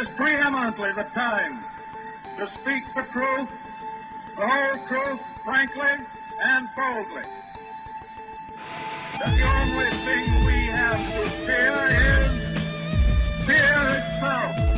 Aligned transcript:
is 0.00 0.10
preeminently 0.10 0.92
the 0.92 1.04
time 1.14 1.64
to 2.36 2.46
speak 2.48 2.84
the 2.94 3.02
truth, 3.04 3.48
the 4.36 4.46
whole 4.46 4.86
truth, 4.88 5.20
frankly 5.44 6.04
and 6.44 6.68
boldly. 6.76 7.22
That 9.18 9.36
the 9.36 9.42
only 9.42 9.90
thing 10.04 10.44
we 10.44 10.66
have 10.66 11.00
to 11.14 11.30
fear 11.46 11.76
is 12.20 13.46
fear 13.46 13.76
itself. 13.96 14.75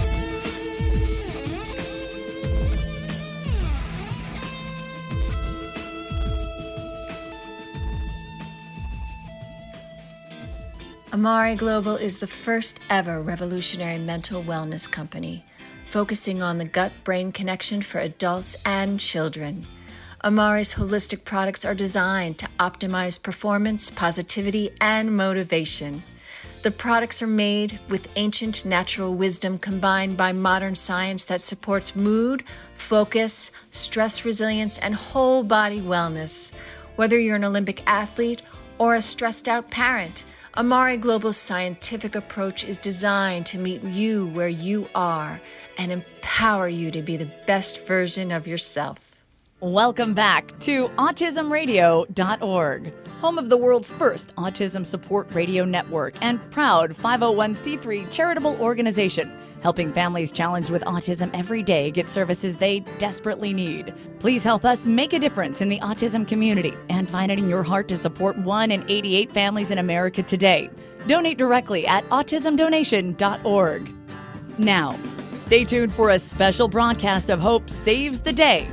Amare 11.11 11.57
Global 11.57 11.97
is 11.97 12.19
the 12.19 12.27
first 12.27 12.81
ever 12.91 13.23
revolutionary 13.23 13.97
mental 13.97 14.45
wellness 14.45 14.89
company, 14.89 15.43
focusing 15.87 16.43
on 16.43 16.59
the 16.59 16.67
gut 16.67 16.93
brain 17.03 17.33
connection 17.33 17.81
for 17.81 17.99
adults 17.99 18.59
and 18.67 19.01
children. 19.01 19.67
Amare's 20.23 20.75
holistic 20.75 21.25
products 21.25 21.65
are 21.65 21.75
designed 21.75 22.37
to 22.39 22.49
optimize 22.61 23.23
performance, 23.23 23.89
positivity, 23.91 24.71
and 24.83 25.17
motivation. 25.17 26.03
The 26.63 26.71
products 26.73 27.23
are 27.23 27.27
made 27.27 27.81
with 27.89 28.13
ancient 28.17 28.67
natural 28.67 29.15
wisdom 29.15 29.57
combined 29.59 30.19
by 30.19 30.33
modern 30.33 30.75
science 30.75 31.25
that 31.25 31.41
supports 31.41 31.97
mood, 31.97 32.45
focus, 32.75 33.51
stress 33.71 34.27
resilience, 34.27 34.77
and 34.77 34.95
whole 34.95 35.43
body 35.43 35.81
wellness. 35.81 36.53
Whether 36.97 37.19
you're 37.19 37.37
an 37.37 37.45
Olympic 37.45 37.83
athlete 37.87 38.43
or 38.77 38.95
a 38.95 39.01
stressed 39.01 39.49
out 39.49 39.71
parent, 39.71 40.27
Amare 40.59 40.97
Global's 40.97 41.37
scientific 41.37 42.17
approach 42.17 42.65
is 42.65 42.79
designed 42.79 43.47
to 43.47 43.59
meet 43.59 43.85
you 43.85 44.27
where 44.27 44.49
you 44.49 44.89
are 44.93 45.41
and 45.77 45.93
empower 45.93 46.67
you 46.67 46.91
to 46.91 47.01
be 47.01 47.17
the 47.17 47.31
best 47.47 47.87
version 47.87 48.33
of 48.33 48.49
yourself. 48.49 49.21
Welcome 49.61 50.15
back 50.15 50.59
to 50.63 50.89
AutismRadio.org, 50.89 52.93
home 53.21 53.39
of 53.39 53.49
the 53.49 53.57
world's 53.57 53.91
first 53.91 54.35
autism 54.35 54.85
support 54.85 55.33
radio 55.33 55.65
network 55.65 56.17
and 56.21 56.41
proud 56.51 56.91
501c3 56.91 58.11
charitable 58.11 58.61
organization 58.61 59.31
helping 59.63 59.93
families 59.93 60.33
challenged 60.33 60.71
with 60.71 60.83
autism 60.85 61.31
every 61.35 61.63
day 61.63 61.91
get 61.91 62.09
services 62.09 62.57
they 62.57 62.81
desperately 62.99 63.53
need. 63.53 63.95
Please 64.21 64.45
help 64.45 64.65
us 64.65 64.87
make 64.87 65.13
a 65.13 65.19
difference 65.19 65.61
in 65.61 65.69
the 65.69 65.81
autism 65.81 66.27
community 66.27 66.75
and 66.89 67.09
find 67.09 67.31
it 67.33 67.39
in 67.39 67.49
your 67.49 67.63
heart 67.63 67.89
to 67.89 67.97
support 67.97 68.39
1 68.39 68.71
in 68.71 68.85
88 68.89 69.33
families 69.33 69.71
in 69.71 69.79
America 69.79 70.23
today. 70.23 70.71
Donate 71.07 71.39
directly 71.39 71.87
at 71.87 72.09
autismdonation.org. 72.11 73.91
Now, 74.59 74.99
stay 75.39 75.65
tuned 75.65 75.93
for 75.93 76.11
a 76.11 76.19
special 76.19 76.69
broadcast 76.69 77.31
of 77.31 77.41
Hope 77.41 77.71
Saves 77.71 78.21
the 78.21 78.33
Day 78.33 78.69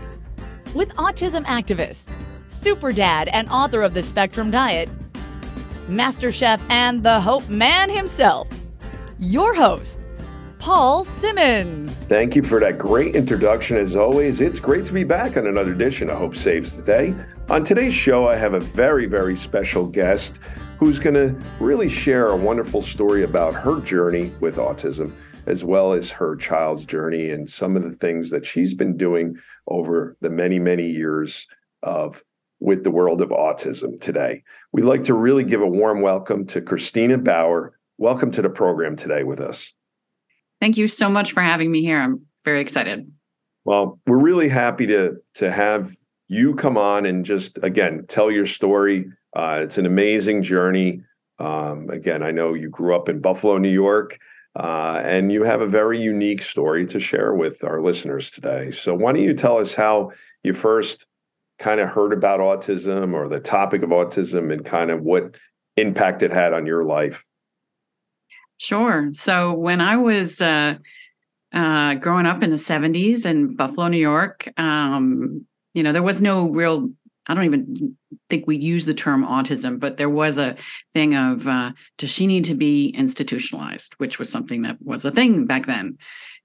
with 0.74 0.90
autism 0.96 1.46
activist, 1.46 2.14
super 2.48 2.92
dad, 2.92 3.30
and 3.30 3.50
author 3.50 3.82
of 3.82 3.94
the 3.94 4.02
Spectrum 4.02 4.52
Diet, 4.52 4.90
Master 5.88 6.32
Chef, 6.32 6.62
and 6.70 7.04
the 7.04 7.22
Hope 7.22 7.48
Man 7.48 7.90
himself, 7.90 8.48
your 9.18 9.56
host, 9.56 10.00
Paul 10.66 11.04
Simmons. 11.04 11.94
Thank 12.06 12.36
you 12.36 12.42
for 12.42 12.60
that 12.60 12.80
great 12.80 13.16
introduction. 13.16 13.78
As 13.78 13.96
always, 13.96 14.42
it's 14.42 14.60
great 14.60 14.84
to 14.86 14.94
be 14.94 15.04
back 15.04 15.38
on 15.38 15.46
another 15.46 15.72
edition 15.72 16.10
of 16.10 16.18
Hope 16.18 16.36
Saves 16.36 16.76
the 16.76 16.82
Day. 16.82 17.14
On 17.50 17.64
today's 17.64 17.94
show, 17.94 18.28
I 18.28 18.36
have 18.36 18.56
a 18.56 18.60
very, 18.60 19.06
very 19.06 19.38
special 19.38 19.86
guest 19.86 20.40
who's 20.80 20.98
going 20.98 21.14
to 21.14 21.40
really 21.60 21.88
share 21.88 22.30
a 22.30 22.36
wonderful 22.36 22.82
story 22.82 23.22
about 23.22 23.54
her 23.54 23.80
journey 23.82 24.34
with 24.40 24.56
autism, 24.56 25.14
as 25.46 25.64
well 25.64 25.94
as 25.94 26.10
her 26.10 26.36
child's 26.36 26.84
journey 26.84 27.30
and 27.30 27.48
some 27.48 27.78
of 27.78 27.84
the 27.84 27.94
things 27.94 28.32
that 28.32 28.44
she's 28.44 28.74
been 28.74 28.98
doing 28.98 29.38
over 29.68 30.18
the 30.22 30.32
many, 30.32 30.58
many 30.58 30.90
years 30.90 31.46
of 31.84 32.24
with 32.60 32.84
the 32.84 32.90
world 32.90 33.22
of 33.22 33.30
autism 33.30 34.02
today. 34.02 34.42
We'd 34.72 34.86
like 34.86 35.04
to 35.04 35.14
really 35.14 35.44
give 35.44 35.62
a 35.62 35.68
warm 35.68 36.02
welcome 36.02 36.44
to 36.48 36.60
Christina 36.60 37.20
Bauer. 37.20 37.78
Welcome 38.00 38.32
to 38.32 38.42
the 38.42 38.50
program 38.50 38.96
today 38.96 39.22
with 39.22 39.40
us. 39.40 39.72
Thank 40.62 40.78
you 40.78 40.88
so 40.88 41.10
much 41.10 41.34
for 41.34 41.42
having 41.42 41.72
me 41.72 41.82
here. 41.82 42.00
I'm 42.00 42.26
very 42.44 42.62
excited. 42.62 43.12
Well, 43.66 44.00
we're 44.06 44.18
really 44.18 44.50
happy 44.50 44.88
to 44.88 45.18
to 45.36 45.52
have 45.52 45.96
you 46.28 46.56
come 46.56 46.78
on 46.78 47.06
and 47.06 47.26
just 47.26 47.60
again 47.62 48.06
tell 48.08 48.32
your 48.32 48.46
story. 48.46 49.06
Uh, 49.36 49.62
it's 49.64 49.78
an 49.78 49.86
amazing 49.86 50.44
journey. 50.44 51.02
Um, 51.40 51.90
again, 51.90 52.24
I 52.24 52.32
know 52.32 52.54
you 52.54 52.70
grew 52.70 52.96
up 52.96 53.10
in 53.10 53.20
Buffalo, 53.20 53.58
New 53.58 53.72
York, 53.72 54.18
uh, 54.58 55.02
and 55.04 55.32
you 55.32 55.44
have 55.44 55.62
a 55.62 55.68
very 55.68 56.00
unique 56.00 56.42
story 56.42 56.86
to 56.86 57.00
share 57.00 57.34
with 57.34 57.64
our 57.64 57.82
listeners 57.82 58.32
today. 58.32 58.72
So, 58.72 58.94
why 58.94 59.12
don't 59.12 59.24
you 59.24 59.34
tell 59.34 59.58
us 59.58 59.74
how 59.74 60.12
you 60.44 60.54
first 60.54 61.08
kind 61.60 61.80
of 61.82 61.90
heard 61.90 62.14
about 62.14 62.40
autism 62.40 63.14
or 63.14 63.28
the 63.28 63.40
topic 63.40 63.84
of 63.84 63.90
autism 63.90 64.54
and 64.54 64.64
kind 64.64 64.92
of 64.92 65.02
what 65.02 65.36
impact 65.76 66.24
it 66.24 66.32
had 66.32 66.54
on 66.54 66.66
your 66.66 66.86
life? 66.86 67.26
Sure. 68.58 69.10
So 69.14 69.54
when 69.54 69.82
I 69.82 69.98
was 69.98 70.42
uh, 70.42 70.76
uh, 71.54 71.96
growing 71.96 72.26
up 72.26 72.44
in 72.44 72.52
the 72.52 72.56
70s 72.58 73.26
in 73.26 73.56
Buffalo, 73.56 73.88
New 73.88 73.98
York, 73.98 74.52
um, 74.58 75.46
you 75.74 75.84
know, 75.84 75.92
there 75.92 76.04
was 76.04 76.22
no 76.22 76.50
real, 76.50 76.90
I 77.28 77.34
don't 77.34 77.44
even 77.44 77.98
think 78.30 78.48
we 78.48 78.58
use 78.58 78.86
the 78.86 78.94
term 78.94 79.26
autism, 79.26 79.80
but 79.80 79.98
there 79.98 80.10
was 80.10 80.38
a 80.38 80.56
thing 80.94 81.16
of 81.16 81.48
uh, 81.48 81.72
does 81.98 82.10
she 82.10 82.28
need 82.28 82.46
to 82.46 82.56
be 82.56 82.90
institutionalized, 82.90 83.94
which 83.96 84.20
was 84.20 84.30
something 84.30 84.62
that 84.62 84.78
was 84.82 85.04
a 85.04 85.12
thing 85.12 85.46
back 85.46 85.66
then. 85.66 85.98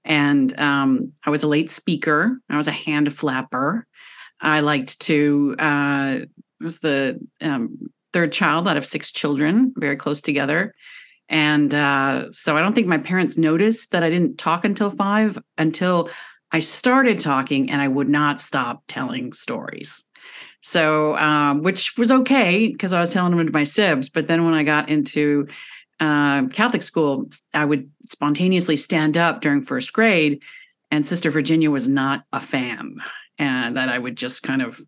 And 0.03 0.57
um, 0.59 1.13
I 1.25 1.29
was 1.29 1.43
a 1.43 1.47
late 1.47 1.71
speaker, 1.71 2.39
I 2.49 2.57
was 2.57 2.67
a 2.67 2.71
hand 2.71 3.15
flapper. 3.15 3.87
I 4.41 4.61
liked 4.61 4.99
to, 5.01 5.55
uh, 5.59 5.61
I 6.21 6.27
was 6.59 6.79
the 6.79 7.19
um, 7.41 7.91
third 8.11 8.31
child 8.31 8.67
out 8.67 8.77
of 8.77 8.85
six 8.85 9.11
children, 9.11 9.73
very 9.77 9.95
close 9.95 10.19
together. 10.19 10.73
And 11.31 11.73
uh, 11.73 12.31
so 12.31 12.57
I 12.57 12.59
don't 12.59 12.73
think 12.73 12.87
my 12.87 12.97
parents 12.97 13.37
noticed 13.37 13.91
that 13.91 14.03
I 14.03 14.09
didn't 14.09 14.37
talk 14.37 14.65
until 14.65 14.91
five, 14.91 15.41
until 15.57 16.09
I 16.51 16.59
started 16.59 17.21
talking 17.21 17.71
and 17.71 17.81
I 17.81 17.87
would 17.87 18.09
not 18.09 18.41
stop 18.41 18.83
telling 18.87 19.31
stories. 19.31 20.05
So, 20.59 21.15
um, 21.15 21.63
which 21.63 21.97
was 21.97 22.11
okay 22.11 22.67
because 22.67 22.91
I 22.91 22.99
was 22.99 23.13
telling 23.13 23.35
them 23.35 23.45
to 23.45 23.51
my 23.51 23.63
sibs. 23.63 24.09
But 24.09 24.27
then 24.27 24.43
when 24.43 24.53
I 24.53 24.63
got 24.63 24.89
into 24.89 25.47
uh, 26.01 26.47
Catholic 26.47 26.83
school, 26.83 27.29
I 27.53 27.63
would 27.63 27.89
spontaneously 28.09 28.75
stand 28.75 29.17
up 29.17 29.39
during 29.41 29.63
first 29.63 29.93
grade, 29.93 30.41
and 30.91 31.07
Sister 31.07 31.31
Virginia 31.31 31.71
was 31.71 31.87
not 31.87 32.25
a 32.33 32.41
fan. 32.41 32.97
And 33.39 33.77
that 33.77 33.87
I 33.87 33.97
would 33.97 34.17
just 34.17 34.43
kind 34.43 34.61
of, 34.61 34.79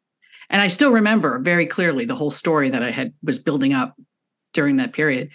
and 0.50 0.62
I 0.62 0.68
still 0.68 0.92
remember 0.92 1.40
very 1.40 1.66
clearly 1.66 2.06
the 2.06 2.16
whole 2.16 2.32
story 2.32 2.70
that 2.70 2.84
I 2.84 2.92
had 2.92 3.14
was 3.24 3.40
building 3.40 3.74
up 3.74 3.96
during 4.54 4.76
that 4.76 4.94
period. 4.94 5.30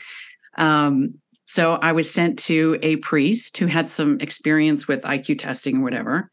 Um, 0.58 1.14
so 1.44 1.72
I 1.72 1.92
was 1.92 2.12
sent 2.12 2.38
to 2.40 2.78
a 2.82 2.96
priest 2.96 3.56
who 3.56 3.66
had 3.66 3.88
some 3.88 4.20
experience 4.20 4.86
with 4.86 5.00
IQ 5.02 5.38
testing 5.38 5.78
or 5.78 5.82
whatever 5.82 6.30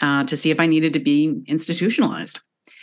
uh, 0.00 0.22
to 0.24 0.36
see 0.36 0.52
if 0.52 0.60
I 0.60 0.66
needed 0.66 0.92
to 0.92 1.00
be 1.00 1.42
institutionalized. 1.46 2.40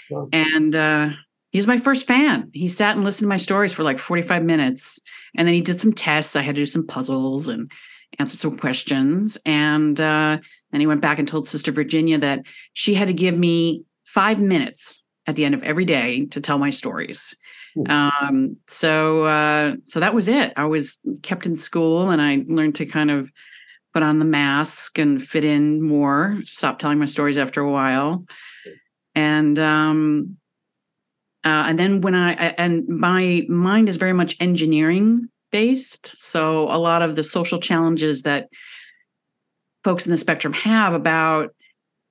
Wow. 0.10 0.28
And 0.34 0.76
uh, 0.76 1.10
he 1.52 1.58
was 1.58 1.68
my 1.68 1.78
first 1.78 2.06
fan. 2.06 2.50
He 2.54 2.68
sat 2.68 2.96
and 2.96 3.06
listened 3.06 3.26
to 3.26 3.30
my 3.30 3.38
stories 3.38 3.72
for 3.72 3.84
like 3.84 3.98
45 3.98 4.44
minutes. 4.44 5.00
And 5.38 5.48
then 5.48 5.56
he 5.56 5.62
did 5.62 5.80
some 5.80 5.94
tests. 5.94 6.36
I 6.36 6.42
had 6.42 6.56
to 6.56 6.62
do 6.62 6.66
some 6.66 6.86
puzzles 6.86 7.48
and 7.48 7.72
answer 8.18 8.38
some 8.38 8.58
questions. 8.58 9.38
And 9.46 10.00
uh, 10.02 10.38
then 10.72 10.82
he 10.82 10.88
went 10.88 11.02
back 11.02 11.20
and 11.20 11.28
told 11.28 11.48
Sister 11.48 11.72
Virginia 11.72 12.18
that 12.18 12.42
she 12.74 12.94
had 12.94 13.08
to 13.08 13.14
give 13.14 13.38
me 13.38 13.84
five 14.06 14.40
minutes 14.40 15.04
at 15.28 15.36
the 15.36 15.46
end 15.46 15.54
of 15.54 15.64
every 15.64 15.86
day 15.86 16.26
to 16.26 16.42
tell 16.42 16.58
my 16.58 16.72
stories. 16.72 17.36
Um, 17.88 18.58
so 18.68 19.24
uh, 19.24 19.76
so 19.86 20.00
that 20.00 20.14
was 20.14 20.28
it. 20.28 20.54
I 20.56 20.66
was 20.66 21.00
kept 21.22 21.46
in 21.46 21.56
school, 21.56 22.10
and 22.10 22.22
I 22.22 22.44
learned 22.48 22.76
to 22.76 22.86
kind 22.86 23.12
of 23.12 23.32
put 23.94 24.04
on 24.04 24.20
the 24.20 24.26
mask 24.26 24.98
and 24.98 25.22
fit 25.22 25.46
in 25.46 25.82
more. 25.82 26.40
Stop 26.46 26.80
telling 26.80 27.00
my 27.00 27.06
stories 27.06 27.38
after 27.38 27.62
a 27.62 27.72
while, 27.72 28.26
and 29.16 29.60
um, 29.60 30.38
uh, 31.44 31.66
and 31.68 31.80
then 31.80 32.02
when 32.02 32.16
I 32.16 32.34
and 32.34 32.88
my 32.88 33.46
mind 33.48 33.90
is 33.90 33.98
very 33.98 34.14
much 34.14 34.36
engineering 34.40 35.30
based, 35.52 36.08
so 36.08 36.64
a 36.64 36.78
lot 36.78 37.02
of 37.02 37.16
the 37.16 37.24
social 37.24 37.60
challenges 37.60 38.24
that 38.24 38.50
folks 39.84 40.06
in 40.06 40.12
the 40.12 40.18
spectrum 40.18 40.54
have 40.54 40.94
about 40.94 41.56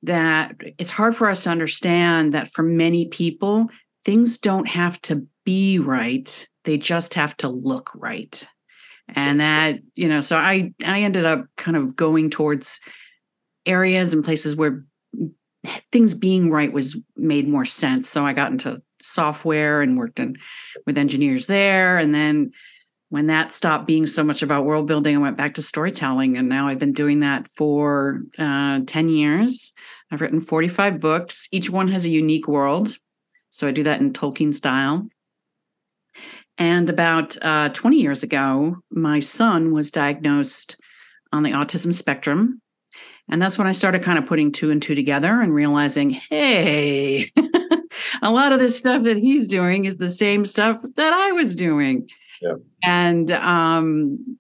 that 0.03 0.55
it's 0.79 0.91
hard 0.91 1.15
for 1.15 1.29
us 1.29 1.43
to 1.45 1.51
understand 1.51 2.33
that 2.33 2.51
for 2.51 2.63
many 2.63 3.07
people 3.07 3.69
things 4.05 4.39
don't 4.39 4.69
have 4.69 5.01
to 5.03 5.27
be 5.49 5.79
right 5.79 6.47
they 6.65 6.77
just 6.77 7.15
have 7.15 7.35
to 7.35 7.49
look 7.49 7.91
right 7.95 8.47
and 9.09 9.41
that 9.41 9.79
you 9.95 10.07
know 10.07 10.21
so 10.21 10.37
i 10.37 10.71
i 10.85 11.01
ended 11.01 11.25
up 11.25 11.47
kind 11.57 11.75
of 11.75 11.97
going 11.97 12.29
towards 12.29 12.81
areas 13.65 14.13
and 14.13 14.27
places 14.27 14.55
where 14.55 14.85
things 15.91 16.13
being 16.13 16.51
right 16.51 16.71
was 16.71 16.99
made 17.17 17.49
more 17.49 17.65
sense 17.65 18.11
so 18.11 18.27
i 18.27 18.35
got 18.35 18.53
into 18.53 18.77
software 19.01 19.81
and 19.81 19.97
worked 19.97 20.21
in 20.21 20.37
with 20.85 20.99
engineers 20.99 21.47
there 21.47 21.97
and 21.97 22.15
then 22.15 22.53
when 23.09 23.29
that 23.29 23.51
stopped 23.51 23.87
being 23.87 24.05
so 24.05 24.23
much 24.23 24.43
about 24.43 24.67
world 24.67 24.87
building, 24.87 25.17
I 25.17 25.19
went 25.19 25.39
back 25.39 25.55
to 25.55 25.63
storytelling. 25.63 26.37
And 26.37 26.47
now 26.47 26.69
I've 26.69 26.79
been 26.79 26.93
doing 26.93 27.21
that 27.21 27.49
for 27.57 28.21
uh, 28.39 28.81
10 28.87 29.09
years. 29.09 29.73
I've 30.11 30.21
written 30.21 30.43
45 30.43 31.01
books. 31.01 31.49
Each 31.51 31.71
one 31.71 31.89
has 31.89 32.05
a 32.05 32.11
unique 32.11 32.47
world. 32.47 32.99
So 33.49 33.67
I 33.67 33.71
do 33.71 33.83
that 33.85 34.03
in 34.03 34.13
Tolkien 34.13 34.55
style. 34.55 35.09
And 36.59 36.91
about 36.91 37.37
uh, 37.41 37.71
20 37.71 37.97
years 37.97 38.23
ago, 38.23 38.77
my 38.91 39.21
son 39.21 39.73
was 39.73 39.91
diagnosed 39.91 40.81
on 41.33 41.45
the 41.45 41.53
autism 41.53 41.95
spectrum. 41.95 42.61
And 43.31 43.41
that's 43.41 43.59
when 43.59 43.67
I 43.67 43.73
started 43.73 44.03
kind 44.03 44.19
of 44.19 44.27
putting 44.27 44.51
two 44.51 44.71
and 44.71 44.83
two 44.83 44.95
together 44.95 45.41
and 45.41 45.55
realizing, 45.55 46.11
hey, 46.11 47.31
a 48.23 48.31
lot 48.31 48.53
of 48.53 48.59
this 48.59 48.77
stuff 48.77 49.05
that 49.05 49.19
he's 49.19 49.47
doing 49.47 49.85
is 49.85 49.99
the 49.99 50.11
same 50.11 50.45
stuff 50.45 50.83
that 50.97 51.13
I 51.13 51.33
was 51.33 51.55
doing. 51.55 52.09
Yeah. 52.41 52.55
And 52.83 53.31
um 53.31 54.39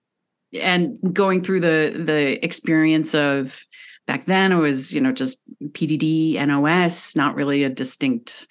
and 0.54 0.98
going 1.12 1.42
through 1.42 1.60
the 1.60 2.02
the 2.04 2.42
experience 2.44 3.14
of 3.14 3.62
back 4.06 4.24
then 4.24 4.52
it 4.52 4.56
was, 4.56 4.92
you 4.92 5.00
know, 5.00 5.12
just 5.12 5.40
PDD, 5.62 6.34
NOS, 6.46 7.14
not 7.14 7.34
really 7.34 7.64
a 7.64 7.68
distinct 7.68 8.46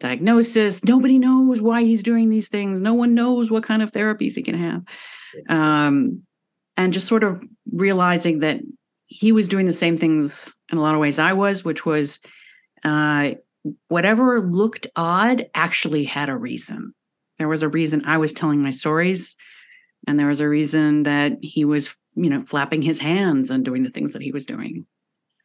diagnosis. 0.00 0.84
Nobody 0.84 1.18
knows 1.18 1.60
why 1.60 1.82
he's 1.82 2.02
doing 2.02 2.28
these 2.28 2.48
things. 2.48 2.80
No 2.80 2.94
one 2.94 3.14
knows 3.14 3.50
what 3.50 3.62
kind 3.64 3.82
of 3.82 3.92
therapies 3.92 4.34
he 4.34 4.42
can 4.42 4.58
have. 4.58 4.82
Um, 5.48 6.22
and 6.76 6.92
just 6.92 7.06
sort 7.06 7.24
of 7.24 7.42
realizing 7.72 8.40
that 8.40 8.60
he 9.06 9.32
was 9.32 9.48
doing 9.48 9.66
the 9.66 9.72
same 9.72 9.96
things 9.96 10.54
in 10.72 10.78
a 10.78 10.80
lot 10.80 10.94
of 10.94 11.00
ways 11.00 11.18
I 11.18 11.32
was, 11.32 11.64
which 11.64 11.86
was 11.86 12.20
uh, 12.84 13.32
whatever 13.88 14.40
looked 14.40 14.86
odd 14.96 15.48
actually 15.54 16.04
had 16.04 16.28
a 16.28 16.36
reason. 16.36 16.94
There 17.38 17.48
was 17.48 17.62
a 17.62 17.68
reason 17.68 18.04
I 18.04 18.18
was 18.18 18.32
telling 18.32 18.62
my 18.62 18.70
stories, 18.70 19.36
and 20.06 20.18
there 20.18 20.28
was 20.28 20.40
a 20.40 20.48
reason 20.48 21.04
that 21.04 21.38
he 21.42 21.64
was, 21.64 21.94
you 22.14 22.30
know, 22.30 22.42
flapping 22.42 22.82
his 22.82 23.00
hands 23.00 23.50
and 23.50 23.64
doing 23.64 23.82
the 23.82 23.90
things 23.90 24.12
that 24.12 24.22
he 24.22 24.32
was 24.32 24.46
doing. 24.46 24.86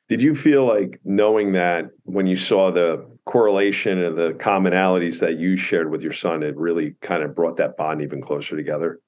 Did 0.10 0.24
you 0.24 0.34
feel 0.34 0.66
like 0.66 1.00
knowing 1.06 1.54
that 1.54 1.92
when 2.04 2.26
you 2.26 2.36
saw 2.36 2.72
the 2.72 3.08
correlation 3.26 4.04
and 4.04 4.18
the 4.18 4.34
commonalities 4.34 5.20
that 5.20 5.38
you 5.38 5.56
shared 5.56 5.92
with 5.92 6.02
your 6.02 6.14
son, 6.14 6.42
it 6.42 6.58
really 6.58 6.96
kind 7.02 7.22
of 7.22 7.36
brought 7.36 7.58
that 7.58 7.78
bond 7.78 8.02
even 8.02 8.20
closer 8.20 8.58
together? 8.58 9.00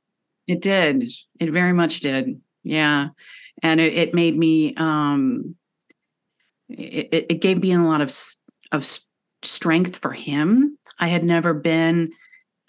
It 0.48 0.62
did. 0.62 1.12
It 1.40 1.50
very 1.50 1.74
much 1.74 2.02
did. 2.02 2.40
Yeah. 2.64 3.10
And 3.64 3.82
it, 3.82 3.94
it 3.94 4.14
made 4.14 4.38
me, 4.38 4.76
um, 4.76 5.56
it, 6.70 7.26
it 7.30 7.42
gave 7.42 7.60
me 7.62 7.74
a 7.74 7.80
lot 7.80 8.02
of, 8.02 8.16
of 8.72 8.88
strength 9.42 9.98
for 9.98 10.14
him. 10.14 10.78
I 11.00 11.08
had 11.08 11.24
never 11.24 11.56
been, 11.56 12.12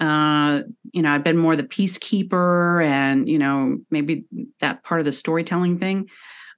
uh, 0.00 0.62
you 0.92 1.02
know, 1.02 1.12
I'd 1.12 1.22
been 1.22 1.36
more 1.36 1.54
the 1.54 1.64
peacekeeper 1.64 2.82
and, 2.82 3.28
you 3.28 3.38
know, 3.38 3.78
maybe 3.90 4.24
that 4.60 4.84
part 4.84 5.00
of 5.00 5.04
the 5.04 5.12
storytelling 5.12 5.78
thing. 5.78 6.08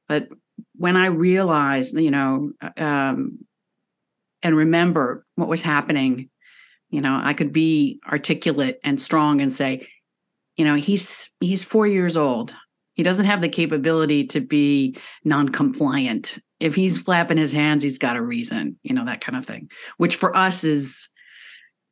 But 0.08 0.28
when 0.76 0.96
I 0.96 1.06
realized, 1.06 1.98
you 1.98 2.10
know, 2.10 2.52
um, 2.76 3.38
and 4.42 4.56
remember 4.56 5.24
what 5.36 5.48
was 5.48 5.62
happening, 5.62 6.28
you 6.90 7.00
know, 7.00 7.18
I 7.22 7.34
could 7.34 7.52
be 7.52 8.00
articulate 8.06 8.78
and 8.84 9.00
strong 9.00 9.40
and 9.40 9.52
say, 9.52 9.86
you 10.56 10.64
know, 10.64 10.76
he's 10.76 11.30
he's 11.40 11.64
four 11.64 11.86
years 11.86 12.16
old. 12.16 12.54
He 12.94 13.02
doesn't 13.02 13.26
have 13.26 13.40
the 13.40 13.48
capability 13.48 14.24
to 14.28 14.40
be 14.40 14.96
non-compliant. 15.24 16.38
If 16.60 16.76
he's 16.76 16.98
flapping 16.98 17.38
his 17.38 17.52
hands, 17.52 17.82
he's 17.82 17.98
got 17.98 18.16
a 18.16 18.22
reason, 18.22 18.78
you 18.84 18.94
know, 18.94 19.04
that 19.04 19.20
kind 19.20 19.36
of 19.36 19.44
thing. 19.44 19.68
Which 19.96 20.16
for 20.16 20.36
us 20.36 20.62
is 20.62 21.08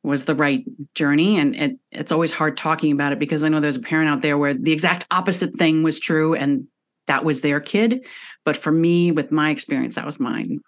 was 0.03 0.25
the 0.25 0.35
right 0.35 0.63
journey. 0.95 1.39
And 1.39 1.55
it, 1.55 1.79
it's 1.91 2.11
always 2.11 2.33
hard 2.33 2.57
talking 2.57 2.91
about 2.91 3.13
it 3.13 3.19
because 3.19 3.43
I 3.43 3.49
know 3.49 3.59
there's 3.59 3.77
a 3.77 3.81
parent 3.81 4.09
out 4.09 4.21
there 4.21 4.37
where 4.37 4.53
the 4.53 4.73
exact 4.73 5.05
opposite 5.11 5.55
thing 5.55 5.81
was 5.81 5.99
true 5.99 6.35
and 6.35 6.67
that 7.07 7.25
was 7.25 7.41
their 7.41 7.59
kid. 7.59 8.05
But 8.45 8.57
for 8.57 8.71
me, 8.71 9.11
with 9.11 9.31
my 9.31 9.49
experience, 9.49 9.95
that 9.95 10.05
was 10.05 10.19
mine. 10.19 10.59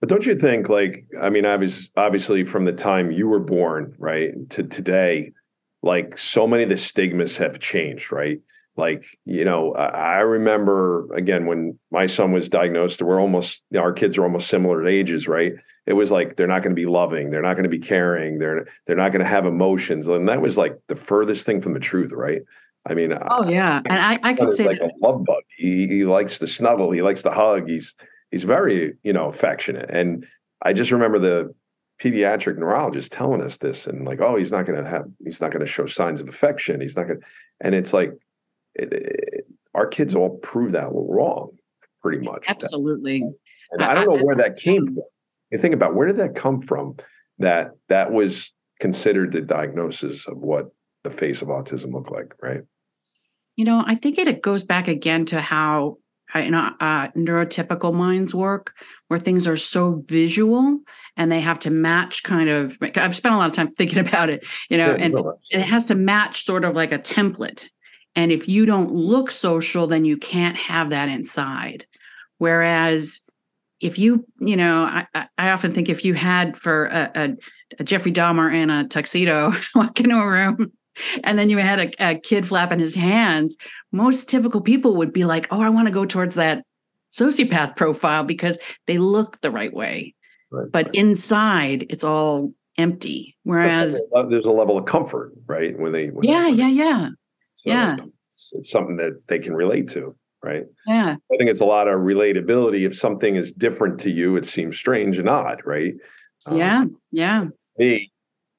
But 0.00 0.08
don't 0.08 0.26
you 0.26 0.36
think, 0.36 0.68
like, 0.68 1.04
I 1.20 1.28
mean, 1.28 1.44
was 1.58 1.90
obviously 1.96 2.44
from 2.44 2.64
the 2.64 2.72
time 2.72 3.10
you 3.10 3.26
were 3.26 3.40
born, 3.40 3.94
right, 3.98 4.32
to 4.50 4.62
today, 4.62 5.32
like 5.82 6.18
so 6.18 6.46
many 6.46 6.62
of 6.62 6.68
the 6.68 6.76
stigmas 6.76 7.36
have 7.38 7.58
changed, 7.58 8.12
right? 8.12 8.40
Like, 8.76 9.06
you 9.24 9.44
know, 9.44 9.72
I, 9.74 10.20
remember 10.20 11.12
again 11.12 11.46
when 11.46 11.76
my 11.90 12.06
son 12.06 12.30
was 12.30 12.48
diagnosed, 12.48 13.02
we're 13.02 13.20
almost, 13.20 13.60
you 13.70 13.78
know, 13.78 13.82
our 13.82 13.92
kids 13.92 14.16
are 14.16 14.22
almost 14.22 14.48
similar 14.48 14.86
ages, 14.86 15.26
right? 15.26 15.54
It 15.86 15.94
was 15.94 16.12
like 16.12 16.36
they're 16.36 16.46
not 16.46 16.62
going 16.62 16.76
to 16.76 16.80
be 16.80 16.86
loving, 16.86 17.30
they're 17.30 17.42
not 17.42 17.54
going 17.54 17.64
to 17.64 17.68
be 17.68 17.80
caring, 17.80 18.38
they're 18.38 18.68
they're 18.86 18.94
not 18.94 19.10
going 19.10 19.22
to 19.22 19.28
have 19.28 19.46
emotions, 19.46 20.06
and 20.06 20.28
that 20.28 20.40
was 20.40 20.56
like 20.56 20.78
the 20.86 20.94
furthest 20.94 21.44
thing 21.44 21.60
from 21.60 21.74
the 21.74 21.80
truth, 21.80 22.12
right? 22.12 22.42
I 22.88 22.94
mean, 22.94 23.12
oh 23.12 23.48
yeah, 23.48 23.82
and 23.88 23.98
I, 23.98 24.18
I 24.22 24.34
could 24.34 24.54
say 24.54 24.66
like 24.66 24.78
that. 24.78 24.90
a 24.90 25.06
love 25.06 25.24
bug. 25.24 25.42
He 25.56 25.86
he 25.86 26.04
likes 26.04 26.38
to 26.38 26.46
snuggle. 26.46 26.90
He 26.90 27.02
likes 27.02 27.22
to 27.22 27.30
hug. 27.30 27.68
He's 27.68 27.94
he's 28.30 28.44
very 28.44 28.94
you 29.02 29.12
know 29.12 29.28
affectionate. 29.28 29.90
And 29.90 30.26
I 30.62 30.72
just 30.72 30.90
remember 30.90 31.18
the 31.18 31.54
pediatric 32.00 32.56
neurologist 32.56 33.12
telling 33.12 33.42
us 33.42 33.58
this, 33.58 33.86
and 33.86 34.04
like, 34.04 34.20
oh, 34.20 34.36
he's 34.36 34.52
not 34.52 34.66
going 34.66 34.82
to 34.82 34.88
have, 34.88 35.06
he's 35.24 35.40
not 35.40 35.50
going 35.50 35.60
to 35.60 35.70
show 35.70 35.86
signs 35.86 36.20
of 36.20 36.28
affection. 36.28 36.80
He's 36.80 36.96
not 36.96 37.08
going, 37.08 37.20
and 37.60 37.74
it's 37.74 37.92
like, 37.92 38.12
it, 38.74 38.92
it, 38.92 39.46
our 39.74 39.86
kids 39.86 40.14
all 40.14 40.38
prove 40.38 40.72
that 40.72 40.88
wrong, 40.92 41.50
pretty 42.02 42.24
much. 42.24 42.46
Absolutely. 42.48 43.22
And 43.72 43.82
I, 43.82 43.90
I 43.90 43.94
don't 43.94 44.06
know 44.06 44.24
where 44.24 44.36
that 44.36 44.56
came 44.56 44.86
from. 44.86 45.02
You 45.50 45.58
think 45.58 45.74
about 45.74 45.94
where 45.94 46.06
did 46.06 46.18
that 46.18 46.34
come 46.34 46.60
from? 46.60 46.96
That 47.38 47.70
that 47.88 48.12
was 48.12 48.52
considered 48.80 49.32
the 49.32 49.40
diagnosis 49.40 50.26
of 50.26 50.38
what 50.38 50.66
the 51.04 51.10
face 51.10 51.42
of 51.42 51.48
autism 51.48 51.92
looked 51.92 52.10
like, 52.10 52.34
right? 52.42 52.62
You 53.58 53.64
know, 53.64 53.82
I 53.84 53.96
think 53.96 54.18
it, 54.18 54.28
it 54.28 54.40
goes 54.40 54.62
back 54.62 54.86
again 54.86 55.24
to 55.26 55.40
how 55.40 55.98
uh, 56.32 56.38
you 56.38 56.50
know 56.52 56.70
uh, 56.78 57.08
neurotypical 57.08 57.92
minds 57.92 58.32
work, 58.32 58.72
where 59.08 59.18
things 59.18 59.48
are 59.48 59.56
so 59.56 60.04
visual 60.06 60.78
and 61.16 61.32
they 61.32 61.40
have 61.40 61.58
to 61.60 61.70
match 61.70 62.22
kind 62.22 62.48
of. 62.48 62.78
I've 62.80 63.16
spent 63.16 63.34
a 63.34 63.38
lot 63.38 63.48
of 63.48 63.54
time 63.54 63.72
thinking 63.72 63.98
about 64.06 64.30
it, 64.30 64.46
you 64.70 64.78
know, 64.78 64.90
yeah, 64.90 65.04
and, 65.04 65.14
and 65.14 65.26
it 65.50 65.62
has 65.62 65.86
to 65.86 65.96
match 65.96 66.44
sort 66.44 66.64
of 66.64 66.76
like 66.76 66.92
a 66.92 67.00
template. 67.00 67.68
And 68.14 68.30
if 68.30 68.48
you 68.48 68.64
don't 68.64 68.92
look 68.92 69.28
social, 69.32 69.88
then 69.88 70.04
you 70.04 70.16
can't 70.16 70.56
have 70.56 70.90
that 70.90 71.08
inside. 71.08 71.84
Whereas 72.38 73.22
if 73.80 73.98
you, 73.98 74.24
you 74.38 74.56
know, 74.56 74.84
I, 74.84 75.26
I 75.36 75.50
often 75.50 75.72
think 75.72 75.88
if 75.88 76.04
you 76.04 76.14
had 76.14 76.56
for 76.56 76.86
a, 76.86 77.10
a, 77.14 77.28
a 77.80 77.84
Jeffrey 77.84 78.12
Dahmer 78.12 78.54
in 78.62 78.70
a 78.70 78.86
tuxedo 78.86 79.52
walk 79.74 79.98
into 79.98 80.16
a 80.16 80.28
room 80.28 80.72
and 81.24 81.38
then 81.38 81.50
you 81.50 81.58
had 81.58 81.80
a, 81.80 82.10
a 82.10 82.18
kid 82.18 82.46
flapping 82.46 82.78
his 82.78 82.94
hands, 82.94 83.56
most 83.92 84.28
typical 84.28 84.60
people 84.60 84.96
would 84.96 85.12
be 85.12 85.24
like, 85.24 85.46
oh, 85.50 85.60
I 85.60 85.68
want 85.68 85.86
to 85.88 85.92
go 85.92 86.04
towards 86.04 86.34
that 86.36 86.64
sociopath 87.10 87.76
profile 87.76 88.24
because 88.24 88.58
they 88.86 88.98
look 88.98 89.40
the 89.40 89.50
right 89.50 89.72
way. 89.72 90.14
Right, 90.50 90.70
but 90.70 90.86
right. 90.86 90.94
inside, 90.94 91.86
it's 91.90 92.04
all 92.04 92.52
empty. 92.76 93.36
Whereas 93.44 94.00
there's 94.28 94.44
a 94.44 94.50
level 94.50 94.78
of 94.78 94.86
comfort, 94.86 95.32
right? 95.46 95.78
When 95.78 95.92
they, 95.92 96.08
when 96.08 96.24
yeah, 96.24 96.48
yeah, 96.48 96.68
yeah, 96.68 97.08
so 97.54 97.70
yeah. 97.70 97.96
It's, 98.28 98.52
it's, 98.54 98.70
something 98.70 98.96
that 98.96 99.20
they 99.26 99.38
can 99.38 99.54
relate 99.54 99.88
to, 99.90 100.16
right? 100.42 100.64
Yeah. 100.86 101.16
I 101.32 101.36
think 101.36 101.50
it's 101.50 101.60
a 101.60 101.66
lot 101.66 101.88
of 101.88 102.00
relatability. 102.00 102.86
If 102.86 102.96
something 102.96 103.36
is 103.36 103.52
different 103.52 103.98
to 104.00 104.10
you, 104.10 104.36
it 104.36 104.46
seems 104.46 104.78
strange 104.78 105.18
and 105.18 105.28
odd, 105.28 105.60
right? 105.64 105.94
Yeah, 106.50 106.80
um, 106.80 106.96
yeah. 107.10 107.46
Me, 107.78 108.10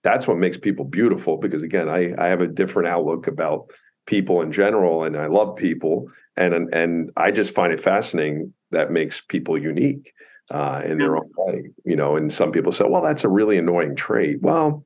that's 0.04 0.28
what 0.28 0.38
makes 0.38 0.58
people 0.58 0.86
beautiful 0.86 1.38
because 1.38 1.64
again 1.64 1.90
i 1.90 2.14
i 2.18 2.28
have 2.28 2.42
a 2.42 2.48
different 2.48 2.88
outlook 2.88 3.28
about 3.28 3.70
people 4.06 4.42
in 4.42 4.52
general 4.52 5.04
and 5.04 5.18
i 5.18 5.28
love 5.28 5.56
people 5.56 6.10
and 6.36 6.54
and 6.54 6.74
and 6.74 7.12
i 7.18 7.32
just 7.32 7.54
find 7.54 7.74
it 7.74 7.80
fascinating 7.80 8.54
that 8.72 8.92
makes 8.92 9.22
people 9.22 9.58
unique 9.58 10.14
uh, 10.52 10.82
in 10.84 10.98
their 10.98 11.16
own 11.16 11.30
way 11.38 11.70
you 11.86 11.96
know 11.96 12.16
and 12.16 12.34
some 12.34 12.52
people 12.52 12.72
say 12.72 12.86
well 12.88 13.04
that's 13.04 13.24
a 13.24 13.30
really 13.30 13.58
annoying 13.58 13.96
trait. 13.96 14.42
Well 14.42 14.84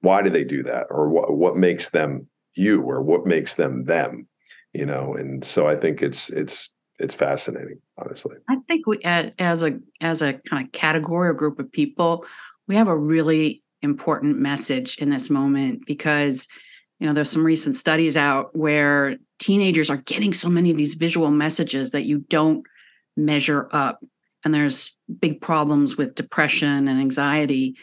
why 0.00 0.22
do 0.22 0.30
they 0.30 0.44
do 0.44 0.62
that? 0.64 0.86
Or 0.90 1.08
what 1.08 1.36
what 1.36 1.56
makes 1.56 1.90
them 1.90 2.26
you 2.54 2.82
or 2.82 3.02
what 3.02 3.26
makes 3.26 3.54
them 3.54 3.84
them 3.84 4.26
you 4.72 4.84
know? 4.84 5.14
And 5.14 5.44
so 5.44 5.68
i 5.68 5.76
think 5.76 6.02
it's 6.02 6.30
it's 6.30 6.68
it's 6.98 7.14
fascinating 7.14 7.78
honestly. 7.98 8.36
I 8.48 8.56
think 8.66 8.86
we 8.86 8.98
as 9.04 9.62
a 9.62 9.78
as 10.00 10.20
a 10.22 10.32
kind 10.32 10.66
of 10.66 10.72
category 10.72 11.28
or 11.28 11.34
group 11.34 11.60
of 11.60 11.70
people 11.70 12.24
we 12.66 12.74
have 12.74 12.88
a 12.88 12.96
really 12.96 13.62
important 13.86 14.38
message 14.38 14.98
in 14.98 15.08
this 15.08 15.30
moment 15.30 15.86
because 15.86 16.46
you 16.98 17.06
know 17.06 17.14
there's 17.14 17.30
some 17.30 17.46
recent 17.46 17.76
studies 17.76 18.16
out 18.16 18.54
where 18.54 19.16
teenagers 19.38 19.90
are 19.90 19.98
getting 19.98 20.34
so 20.34 20.48
many 20.48 20.70
of 20.70 20.76
these 20.76 20.94
visual 20.94 21.30
messages 21.30 21.92
that 21.92 22.04
you 22.04 22.18
don't 22.28 22.66
measure 23.16 23.68
up 23.72 24.02
and 24.44 24.54
there's 24.54 24.96
big 25.20 25.40
problems 25.40 25.96
with 25.96 26.14
depression 26.14 26.88
and 26.88 27.00
anxiety. 27.00 27.76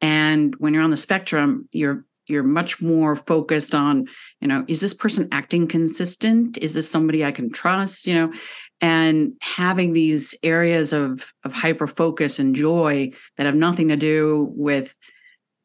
And 0.00 0.54
when 0.58 0.74
you're 0.74 0.82
on 0.82 0.90
the 0.90 0.96
spectrum 0.96 1.68
you're 1.72 2.04
you're 2.26 2.42
much 2.42 2.80
more 2.80 3.16
focused 3.16 3.74
on 3.74 4.06
you 4.40 4.48
know 4.48 4.64
is 4.68 4.80
this 4.80 4.94
person 4.94 5.28
acting 5.32 5.66
consistent? 5.66 6.58
Is 6.58 6.74
this 6.74 6.90
somebody 6.90 7.24
i 7.24 7.32
can 7.32 7.50
trust 7.50 8.06
you 8.06 8.14
know? 8.14 8.32
And 8.80 9.32
having 9.40 9.92
these 9.92 10.34
areas 10.42 10.92
of 10.92 11.32
of 11.44 11.52
hyper 11.52 11.86
focus 11.86 12.38
and 12.38 12.54
joy 12.54 13.12
that 13.36 13.46
have 13.46 13.56
nothing 13.56 13.88
to 13.88 13.96
do 13.96 14.52
with 14.54 14.94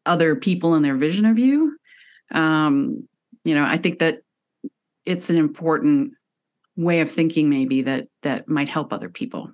other 0.06 0.36
people 0.36 0.74
and 0.74 0.84
their 0.84 0.96
vision 0.96 1.26
of 1.26 1.38
you 1.38 1.76
um, 2.32 3.08
you 3.44 3.56
know, 3.56 3.64
I 3.64 3.78
think 3.78 4.00
that 4.00 4.20
it's 5.06 5.30
an 5.30 5.38
important 5.38 6.14
way 6.76 7.02
of 7.02 7.12
thinking 7.12 7.50
maybe 7.50 7.82
that 7.84 8.08
that 8.24 8.48
might 8.48 8.70
help 8.70 8.94
other 8.94 9.10
people. 9.10 9.52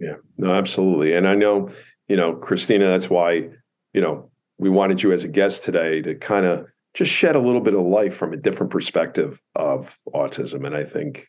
Yeah, 0.00 0.16
no, 0.36 0.54
absolutely. 0.54 1.14
And 1.14 1.26
I 1.26 1.34
know, 1.34 1.70
you 2.08 2.16
know, 2.16 2.34
Christina, 2.34 2.86
that's 2.86 3.10
why, 3.10 3.48
you 3.92 4.00
know, 4.00 4.30
we 4.58 4.70
wanted 4.70 5.02
you 5.02 5.12
as 5.12 5.24
a 5.24 5.28
guest 5.28 5.64
today 5.64 6.02
to 6.02 6.14
kind 6.14 6.46
of 6.46 6.66
just 6.94 7.10
shed 7.10 7.36
a 7.36 7.40
little 7.40 7.60
bit 7.60 7.74
of 7.74 7.84
light 7.84 8.12
from 8.12 8.32
a 8.32 8.36
different 8.36 8.72
perspective 8.72 9.40
of 9.54 9.98
autism. 10.14 10.66
And 10.66 10.74
I 10.74 10.84
think 10.84 11.28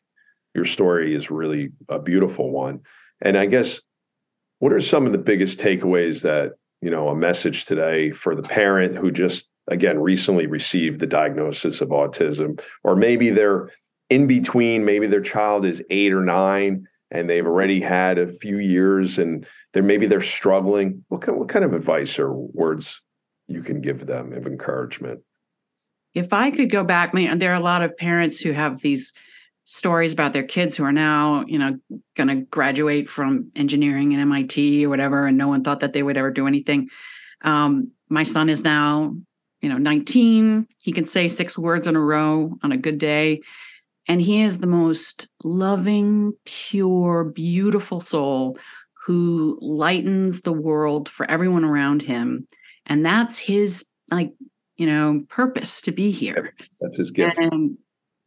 your 0.56 0.66
story 0.66 1.14
is 1.14 1.30
really 1.30 1.70
a 1.90 2.00
beautiful 2.00 2.52
one. 2.52 2.82
And 3.22 3.38
I 3.38 3.46
guess 3.46 3.82
what 4.60 4.74
are 4.74 4.80
some 4.80 5.06
of 5.06 5.12
the 5.12 5.18
biggest 5.18 5.60
takeaways 5.60 6.24
that, 6.24 6.54
you 6.82 6.90
know, 6.90 7.10
a 7.10 7.16
message 7.16 7.66
today 7.66 8.12
for 8.12 8.36
the 8.36 8.44
parent 8.44 8.96
who 8.96 9.12
just 9.12 9.50
again 9.68 10.00
recently 10.00 10.48
received 10.48 11.00
the 11.00 11.08
diagnosis 11.08 11.82
of 11.82 11.90
autism, 11.90 12.62
or 12.84 12.96
maybe 12.96 13.30
they're 13.30 13.70
in 14.10 14.28
between, 14.28 14.86
maybe 14.86 15.08
their 15.08 15.22
child 15.22 15.66
is 15.66 15.84
eight 15.90 16.14
or 16.14 16.24
nine 16.24 16.88
and 17.12 17.30
they've 17.30 17.46
already 17.46 17.82
had 17.82 18.18
a 18.18 18.34
few 18.34 18.60
years 18.60 19.18
and 19.18 19.46
they're 19.74 19.84
maybe 19.84 20.06
they're 20.06 20.22
struggling. 20.22 21.04
What 21.10 21.22
kind, 21.22 21.38
what 21.38 21.50
kind 21.50 21.66
of 21.66 21.74
advice 21.74 22.20
or 22.20 22.34
words 22.34 23.02
you 23.48 23.62
can 23.62 23.82
give 23.82 24.06
them 24.06 24.34
of 24.34 24.46
encouragement? 24.46 25.22
If 26.14 26.34
I 26.34 26.52
could 26.52 26.72
go 26.72 26.84
back, 26.84 27.12
I 27.14 27.36
there 27.36 27.52
are 27.52 27.56
a 27.56 27.60
lot 27.60 27.82
of 27.82 27.96
parents 27.98 28.40
who 28.40 28.52
have 28.52 28.82
these 28.82 29.14
stories 29.70 30.14
about 30.14 30.34
their 30.34 30.44
kids 30.44 30.76
who 30.76 30.84
are 30.84 30.92
now, 30.92 31.44
you 31.46 31.60
know, 31.60 31.78
going 32.16 32.28
to 32.28 32.38
graduate 32.38 33.08
from 33.08 33.52
engineering 33.56 34.14
and 34.14 34.22
MIT 34.22 34.84
or 34.84 34.90
whatever, 34.90 35.28
and 35.28 35.38
no 35.38 35.48
one 35.48 35.64
thought 35.64 35.82
that 35.82 35.94
they 35.94 36.02
would 36.02 36.18
ever 36.18 36.32
do 36.32 36.48
anything. 36.48 36.90
Um, 37.44 37.92
my 38.10 38.24
son 38.24 38.50
is 38.50 38.64
now, 38.64 39.14
you 39.62 39.70
know, 39.70 39.78
19. 39.78 40.68
He 40.82 40.92
can 40.92 41.06
say 41.06 41.28
six 41.28 41.56
words 41.56 41.86
in 41.86 41.96
a 41.96 42.00
row 42.00 42.58
on 42.64 42.72
a 42.72 42.78
good 42.78 42.98
day. 42.98 43.42
And 44.08 44.20
he 44.20 44.42
is 44.42 44.58
the 44.58 44.66
most 44.66 45.30
loving, 45.44 46.34
pure, 46.46 47.26
beautiful 47.26 48.02
soul 48.02 48.58
who 49.06 49.60
lightens 49.62 50.42
the 50.42 50.52
world 50.54 51.08
for 51.08 51.30
everyone 51.30 51.64
around 51.64 52.02
him. 52.02 52.48
And 52.88 53.06
that's 53.06 53.38
his, 53.38 53.86
like, 54.10 54.34
you 54.78 54.88
know, 54.88 55.22
purpose 55.30 55.80
to 55.84 55.92
be 55.92 56.10
here. 56.10 56.56
That's 56.82 56.98
his 56.98 57.12
gift. 57.12 57.38
And 57.38 57.78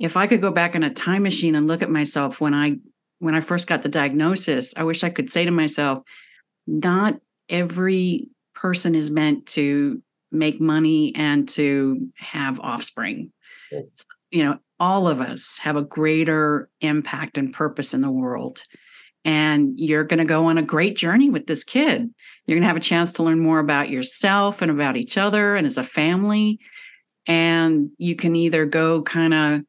if 0.02 0.16
I 0.16 0.26
could 0.26 0.40
go 0.40 0.50
back 0.50 0.74
in 0.74 0.82
a 0.82 0.90
time 0.90 1.22
machine 1.22 1.54
and 1.54 1.68
look 1.68 1.80
at 1.80 1.88
myself 1.88 2.40
when 2.40 2.52
I 2.52 2.76
when 3.20 3.36
I 3.36 3.40
first 3.40 3.68
got 3.68 3.82
the 3.82 3.88
diagnosis, 3.88 4.74
I 4.76 4.82
wish 4.82 5.04
I 5.04 5.10
could 5.10 5.30
say 5.30 5.44
to 5.44 5.52
myself, 5.52 6.02
not 6.66 7.20
every 7.48 8.28
person 8.52 8.96
is 8.96 9.12
meant 9.12 9.46
to 9.46 10.02
make 10.32 10.60
money 10.60 11.14
and 11.14 11.48
to 11.50 12.08
have 12.18 12.58
offspring. 12.58 13.30
You 14.32 14.42
know, 14.42 14.58
all 14.80 15.06
of 15.06 15.20
us 15.20 15.58
have 15.58 15.76
a 15.76 15.82
greater 15.82 16.68
impact 16.80 17.38
and 17.38 17.54
purpose 17.54 17.94
in 17.94 18.00
the 18.00 18.10
world. 18.10 18.64
And 19.24 19.78
you're 19.78 20.02
going 20.02 20.18
to 20.18 20.24
go 20.24 20.46
on 20.46 20.58
a 20.58 20.62
great 20.62 20.96
journey 20.96 21.30
with 21.30 21.46
this 21.46 21.62
kid. 21.62 22.12
You're 22.46 22.56
going 22.56 22.62
to 22.62 22.68
have 22.68 22.76
a 22.76 22.80
chance 22.80 23.12
to 23.12 23.22
learn 23.22 23.38
more 23.38 23.60
about 23.60 23.88
yourself 23.88 24.62
and 24.62 24.70
about 24.70 24.96
each 24.96 25.16
other 25.16 25.54
and 25.54 25.64
as 25.64 25.78
a 25.78 25.84
family. 25.84 26.58
And 27.28 27.90
you 27.98 28.16
can 28.16 28.34
either 28.34 28.66
go 28.66 29.02
kind 29.02 29.32
of 29.32 29.60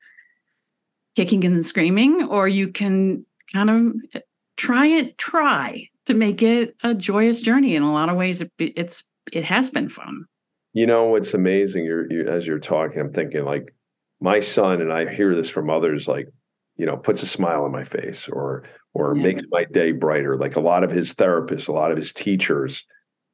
kicking 1.16 1.44
and 1.46 1.66
screaming, 1.66 2.24
or 2.24 2.48
you 2.48 2.68
can 2.68 3.26
kind 3.52 3.70
of 3.70 3.94
eh, 4.14 4.20
try 4.58 4.88
it, 4.88 5.18
try 5.18 5.88
to 6.06 6.14
make 6.14 6.42
it 6.42 6.76
a 6.84 6.94
joyous 6.94 7.42
journey. 7.42 7.76
In 7.76 7.84
a 7.84 7.94
lot 7.94 8.10
of 8.10 8.18
ways, 8.18 8.42
it, 8.42 8.52
it's 8.58 9.04
it 9.32 9.44
has 9.44 9.70
been 9.70 9.90
fun. 9.90 10.26
You 10.74 10.88
know, 10.88 11.16
it's 11.16 11.34
amazing. 11.34 11.86
You're 11.86 12.12
you, 12.12 12.28
as 12.28 12.48
you're 12.48 12.60
talking, 12.60 13.00
I'm 13.00 13.14
thinking 13.14 13.46
like 13.46 13.74
my 14.20 14.40
son, 14.40 14.82
and 14.82 14.92
I 14.92 15.14
hear 15.14 15.36
this 15.36 15.50
from 15.50 15.70
others, 15.70 16.08
like 16.08 16.28
you 16.76 16.86
know, 16.86 16.98
puts 16.98 17.22
a 17.22 17.28
smile 17.28 17.64
on 17.64 17.72
my 17.72 17.84
face, 17.84 18.28
or 18.28 18.64
or 18.94 19.16
yeah. 19.16 19.24
makes 19.24 19.44
my 19.52 19.66
day 19.66 19.92
brighter. 19.92 20.36
Like 20.36 20.56
a 20.56 20.62
lot 20.62 20.84
of 20.84 20.92
his 20.92 21.14
therapists, 21.14 21.68
a 21.68 21.74
lot 21.74 21.92
of 21.92 21.98
his 21.98 22.14
teachers 22.14 22.86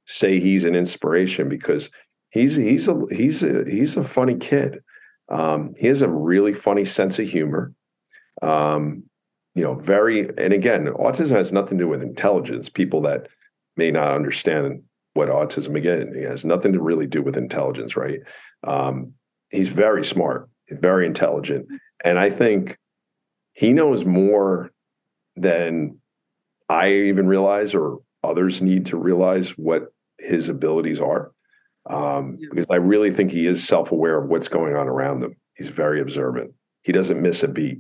say 0.06 0.40
he's 0.40 0.66
an 0.66 0.76
inspiration 0.76 1.48
because 1.48 1.90
he's 2.32 2.56
he's 2.56 2.88
a 2.88 3.02
he's 3.12 3.44
a 3.44 3.64
he's 3.70 3.96
a 3.96 4.04
funny 4.04 4.36
kid. 4.36 4.80
Um, 5.30 5.74
he 5.78 5.88
has 5.88 6.02
a 6.02 6.10
really 6.10 6.54
funny 6.54 6.86
sense 6.86 7.20
of 7.20 7.30
humor. 7.30 7.74
Um, 8.42 9.04
you 9.56 9.64
know, 9.64 9.76
very, 9.76 10.30
and 10.38 10.54
again, 10.54 10.88
autism 10.88 11.32
has 11.32 11.52
nothing 11.52 11.78
to 11.78 11.84
do 11.84 11.90
with 11.90 12.02
intelligence. 12.02 12.70
People 12.70 13.02
that 13.02 13.28
may 13.76 13.92
not 13.92 14.14
understand 14.14 14.84
what 15.14 15.30
autism 15.30 15.76
again 15.76 16.14
has 16.28 16.46
nothing 16.46 16.74
to 16.74 16.82
really 16.82 17.08
do 17.08 17.22
with 17.22 17.38
intelligence, 17.38 17.96
right? 17.96 18.20
Um, 18.64 19.14
he's 19.50 19.68
very 19.68 20.04
smart, 20.04 20.50
very 20.70 21.06
intelligent, 21.06 21.68
and 22.04 22.18
I 22.20 22.30
think 22.30 22.78
he 23.54 23.74
knows 23.74 24.06
more 24.06 24.72
than 25.36 26.00
I 26.70 26.92
even 26.94 27.28
realize, 27.28 27.74
or 27.74 28.00
others 28.24 28.62
need 28.62 28.86
to 28.88 28.98
realize 28.98 29.52
what 29.52 29.94
his 30.20 30.50
abilities 30.50 31.02
are 31.02 31.32
um, 31.88 32.38
yeah. 32.40 32.48
because 32.52 32.70
I 32.70 32.76
really 32.76 33.12
think 33.12 33.32
he 33.32 33.48
is 33.48 33.66
self 33.66 33.92
aware 33.92 34.18
of 34.22 34.30
what's 34.30 34.48
going 34.48 34.76
on 34.76 34.88
around 34.88 35.20
them. 35.20 35.36
He's 35.56 35.70
very 35.70 36.02
observant. 36.02 36.54
He 36.84 36.92
doesn't 36.92 37.22
miss 37.22 37.44
a 37.44 37.48
beat. 37.48 37.80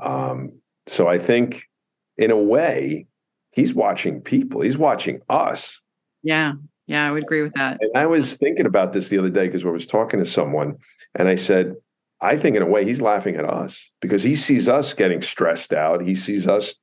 Um, 0.00 0.60
so 0.86 1.08
I 1.08 1.18
think, 1.18 1.68
in 2.16 2.30
a 2.30 2.36
way, 2.36 3.06
he's 3.52 3.74
watching 3.74 4.20
people. 4.20 4.60
He's 4.60 4.78
watching 4.78 5.20
us. 5.28 5.80
Yeah, 6.22 6.54
yeah, 6.86 7.06
I 7.06 7.10
would 7.10 7.22
agree 7.22 7.42
with 7.42 7.54
that. 7.54 7.78
And 7.80 7.90
I 7.94 8.06
was 8.06 8.36
thinking 8.36 8.66
about 8.66 8.92
this 8.92 9.08
the 9.08 9.18
other 9.18 9.30
day 9.30 9.46
because 9.46 9.64
I 9.64 9.68
was 9.68 9.86
talking 9.86 10.20
to 10.20 10.26
someone, 10.26 10.76
and 11.14 11.28
I 11.28 11.34
said, 11.34 11.74
I 12.20 12.36
think 12.36 12.56
in 12.56 12.62
a 12.62 12.66
way 12.66 12.84
he's 12.84 13.02
laughing 13.02 13.36
at 13.36 13.44
us 13.44 13.90
because 14.00 14.22
he 14.22 14.34
sees 14.34 14.68
us 14.68 14.94
getting 14.94 15.20
stressed 15.20 15.72
out. 15.72 16.02
He 16.02 16.14
sees 16.14 16.48
us, 16.48 16.74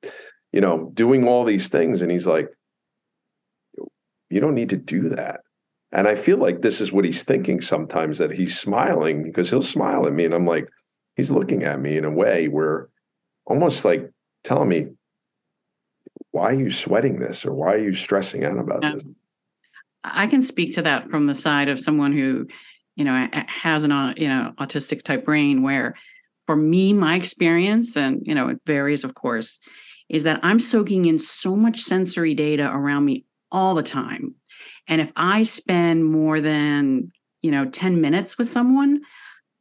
you 0.52 0.62
know, 0.62 0.92
doing 0.94 1.28
all 1.28 1.44
these 1.44 1.70
things, 1.70 2.02
and 2.02 2.12
he's 2.12 2.28
like, 2.28 2.50
"You 4.30 4.40
don't 4.40 4.56
need 4.56 4.70
to 4.70 4.78
do 4.78 5.10
that." 5.10 5.42
And 5.94 6.08
I 6.08 6.16
feel 6.16 6.38
like 6.38 6.62
this 6.62 6.82
is 6.82 6.92
what 6.92 7.06
he's 7.06 7.24
thinking 7.24 7.62
sometimes 7.62 8.18
that 8.18 8.32
he's 8.32 8.60
smiling 8.60 9.22
because 9.22 9.52
he'll 9.52 9.62
smile 9.62 10.08
at 10.08 10.14
me. 10.14 10.26
And 10.26 10.34
I'm 10.34 10.46
like, 10.46 10.68
he's 11.16 11.30
looking 11.30 11.64
at 11.64 11.80
me 11.80 11.98
in 11.98 12.04
a 12.04 12.12
way 12.12 12.48
where 12.48 12.90
almost 13.46 13.86
like 13.86 14.12
telling 14.44 14.70
me, 14.70 14.88
why 16.32 16.46
are 16.46 16.60
you 16.60 16.72
sweating 16.72 17.20
this 17.20 17.46
or 17.46 17.54
why 17.54 17.76
are 17.76 17.84
you 17.84 17.94
stressing 17.94 18.44
out 18.44 18.58
about 18.58 18.80
yeah. 18.82 18.96
this? 18.96 19.06
I 20.04 20.26
can 20.26 20.42
speak 20.42 20.74
to 20.76 20.82
that 20.82 21.10
from 21.10 21.28
the 21.28 21.36
side 21.36 21.70
of 21.70 21.80
someone 21.80 22.12
who, 22.12 22.48
you 22.96 23.06
know, 23.06 23.30
has 23.32 23.84
an, 23.84 24.16
you 24.18 24.28
know, 24.28 24.52
autistic 24.60 25.04
type 25.04 25.24
brain 25.24 25.62
where 25.62 25.94
for 26.48 26.56
me, 26.56 26.92
my 26.92 27.16
experience, 27.16 27.96
and, 27.96 28.26
you 28.26 28.34
know, 28.34 28.50
it 28.50 28.60
varies, 28.66 29.04
of 29.04 29.14
course, 29.14 29.60
is 30.10 30.24
that 30.24 30.40
I'm 30.44 30.60
soaking 30.60 31.06
in 31.06 31.20
so 31.20 31.56
much 31.56 31.82
sensory 31.82 32.34
data 32.34 32.70
around 32.74 33.06
me 33.06 33.26
all 33.52 33.76
the 33.76 33.84
time 33.84 34.36
and 34.88 35.02
if 35.02 35.12
I 35.16 35.44
spend 35.44 36.06
more 36.06 36.42
than, 36.42 37.12
you 37.42 37.52
know, 37.52 37.66
10 37.66 38.02
minutes 38.02 38.38
with 38.38 38.50
someone, 38.50 39.02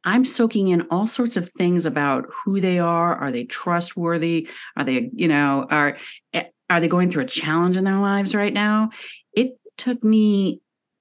I'm 0.03 0.25
soaking 0.25 0.67
in 0.67 0.81
all 0.89 1.07
sorts 1.07 1.37
of 1.37 1.49
things 1.49 1.85
about 1.85 2.25
who 2.43 2.59
they 2.59 2.79
are. 2.79 3.15
Are 3.15 3.31
they 3.31 3.45
trustworthy? 3.45 4.49
Are 4.75 4.83
they, 4.83 5.09
you 5.13 5.27
know, 5.27 5.65
are 5.69 5.97
eh, 6.33 6.43
are 6.69 6.79
they 6.79 6.87
going 6.87 7.09
through 7.09 7.23
a 7.23 7.27
challenge 7.27 7.77
in 7.77 7.83
their 7.83 7.99
lives 7.99 8.35
right 8.35 8.53
now? 8.53 8.89
It 9.33 9.57
took 9.77 10.03
me 10.03 10.59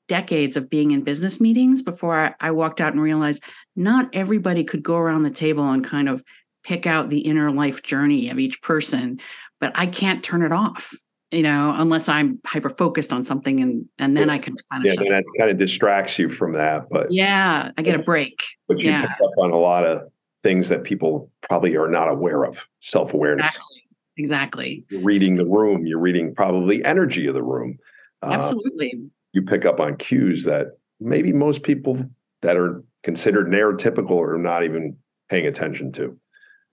decades 0.09 0.57
of 0.57 0.71
being 0.71 0.91
in 0.91 1.03
business 1.03 1.41
meetings 1.41 1.83
before 1.83 2.19
I, 2.19 2.35
I 2.49 2.51
walked 2.51 2.81
out 2.81 2.93
and 2.93 3.03
realized 3.03 3.43
not 3.75 4.11
everybody 4.13 4.63
could 4.63 4.83
go 4.83 4.97
around 4.97 5.23
the 5.23 5.31
table 5.31 5.69
and 5.69 5.85
kind 5.85 6.09
of 6.09 6.23
pick 6.63 6.87
out 6.87 7.11
the 7.11 7.21
inner 7.21 7.51
life 7.51 7.83
journey 7.83 8.29
of 8.29 8.39
each 8.39 8.63
person, 8.63 9.21
but 9.61 9.73
I 9.75 9.87
can't 9.87 10.23
turn 10.23 10.43
it 10.43 10.53
off 10.53 10.95
you 11.33 11.43
know, 11.43 11.75
unless 11.77 12.09
I'm 12.09 12.39
hyper 12.45 12.71
focused 12.71 13.13
on 13.13 13.25
something 13.25 13.61
and 13.61 13.89
and 13.99 14.17
then 14.17 14.29
I 14.29 14.39
can 14.39 14.55
kind 14.71 14.85
of 14.85 14.91
yeah, 14.91 14.97
then 14.97 15.09
that 15.09 15.25
kind 15.39 15.51
of 15.51 15.57
distracts 15.57 16.19
you 16.19 16.29
from 16.29 16.53
that. 16.53 16.89
But 16.91 17.11
yeah, 17.11 17.71
I 17.77 17.83
get 17.83 17.99
a 17.99 18.03
break. 18.03 18.37
But 18.69 18.79
you 18.79 18.91
yeah. 18.91 19.03
pick 19.03 19.11
up 19.13 19.33
on 19.39 19.51
a 19.51 19.59
lot 19.59 19.85
of 19.85 20.11
things 20.43 20.69
that 20.69 20.85
people 20.85 21.31
probably 21.41 21.77
are 21.77 21.89
not 21.89 22.09
aware 22.09 22.45
of. 22.45 22.67
Self 22.81 23.15
awareness. 23.15 23.47
Exactly. 23.47 23.83
exactly. 24.19 24.85
You're 24.91 25.03
reading 25.03 25.37
the 25.37 25.47
room. 25.47 25.87
You're 25.87 25.99
reading 25.99 26.35
probably 26.35 26.85
energy 26.85 27.27
of 27.27 27.35
the 27.35 27.43
room. 27.43 27.79
Uh, 28.23 28.33
Absolutely. 28.33 29.01
You 29.33 29.43
pick 29.43 29.65
up 29.65 29.81
on 29.81 29.97
cues 29.97 30.45
that 30.45 30.79
maybe 31.01 31.33
most 31.33 31.63
people 31.63 31.99
that 32.43 32.57
are 32.57 32.85
considered 33.03 33.47
neurotypical 33.49 34.21
are 34.21 34.39
not 34.39 34.65
even 34.65 34.97
paying 35.31 35.47
attention 35.47 35.93
to. 35.93 36.19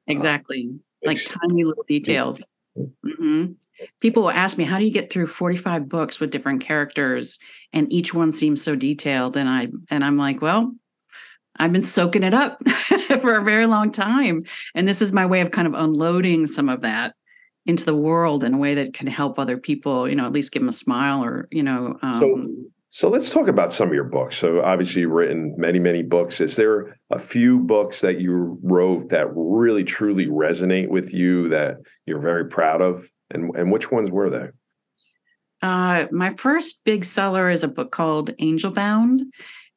Exactly. 0.07 0.69
Uh, 1.05 1.09
like 1.09 1.23
tiny 1.23 1.63
little 1.63 1.85
details. 1.87 2.43
Mm-hmm. 2.77 3.53
People 3.99 4.23
will 4.23 4.31
ask 4.31 4.57
me, 4.57 4.63
"How 4.63 4.77
do 4.77 4.85
you 4.85 4.91
get 4.91 5.11
through 5.11 5.27
forty-five 5.27 5.89
books 5.89 6.19
with 6.19 6.31
different 6.31 6.61
characters, 6.61 7.39
and 7.73 7.91
each 7.91 8.13
one 8.13 8.31
seems 8.31 8.61
so 8.61 8.75
detailed?" 8.75 9.37
And 9.37 9.49
I 9.49 9.67
and 9.89 10.03
I'm 10.03 10.17
like, 10.17 10.41
"Well, 10.41 10.73
I've 11.57 11.73
been 11.73 11.83
soaking 11.83 12.23
it 12.23 12.33
up 12.33 12.61
for 13.21 13.37
a 13.37 13.43
very 13.43 13.65
long 13.65 13.91
time, 13.91 14.41
and 14.75 14.87
this 14.87 15.01
is 15.01 15.13
my 15.13 15.25
way 15.25 15.41
of 15.41 15.51
kind 15.51 15.67
of 15.67 15.73
unloading 15.73 16.47
some 16.47 16.69
of 16.69 16.81
that 16.81 17.15
into 17.65 17.85
the 17.85 17.95
world 17.95 18.43
in 18.43 18.53
a 18.53 18.57
way 18.57 18.75
that 18.75 18.93
can 18.93 19.07
help 19.07 19.37
other 19.37 19.57
people. 19.57 20.07
You 20.07 20.15
know, 20.15 20.25
at 20.25 20.31
least 20.33 20.51
give 20.51 20.61
them 20.61 20.69
a 20.69 20.73
smile, 20.73 21.23
or 21.23 21.47
you 21.51 21.63
know." 21.63 21.97
Um, 22.01 22.19
so 22.19 22.69
So 22.91 23.07
let's 23.07 23.29
talk 23.29 23.47
about 23.47 23.71
some 23.71 23.89
of 23.89 23.93
your 23.93 24.03
books. 24.03 24.35
So 24.35 24.61
obviously 24.63 25.01
you've 25.01 25.11
written 25.11 25.53
many, 25.57 25.77
many 25.77 26.01
books. 26.01 26.41
Is 26.41 26.55
there 26.55 26.97
a 27.11 27.19
few 27.19 27.59
books 27.59 28.01
that 28.01 28.19
you 28.19 28.59
wrote 28.63 29.09
that 29.09 29.27
really 29.35 29.83
truly 29.83 30.25
resonate 30.25 30.89
with 30.89 31.13
you 31.13 31.49
that 31.49 31.77
you're 32.07 32.19
very 32.19 32.47
proud 32.47 32.81
of? 32.81 33.07
And 33.31 33.55
and 33.55 33.71
which 33.71 33.91
ones 33.91 34.09
were 34.09 34.31
they? 34.31 34.47
Uh, 35.61 36.07
my 36.11 36.31
first 36.31 36.83
big 36.83 37.05
seller 37.05 37.49
is 37.51 37.63
a 37.63 37.67
book 37.67 37.91
called 37.91 38.33
Angel 38.39 38.71
Bound, 38.71 39.21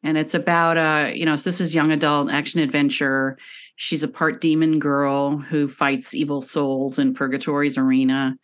and 0.03 0.17
it's 0.17 0.33
about 0.33 0.79
uh, 0.79 1.11
you 1.13 1.27
know, 1.27 1.37
so 1.37 1.51
this 1.51 1.61
is 1.61 1.75
young 1.75 1.93
adult 1.93 2.31
action 2.31 2.61
adventure. 2.61 3.37
She's 3.77 4.03
a 4.03 4.09
part 4.09 4.41
demon 4.41 4.79
girl 4.79 5.37
who 5.37 5.69
fights 5.69 6.15
evil 6.15 6.41
souls 6.41 6.99
in 6.99 7.13
Purgatory's 7.13 7.77
arena. 7.77 8.37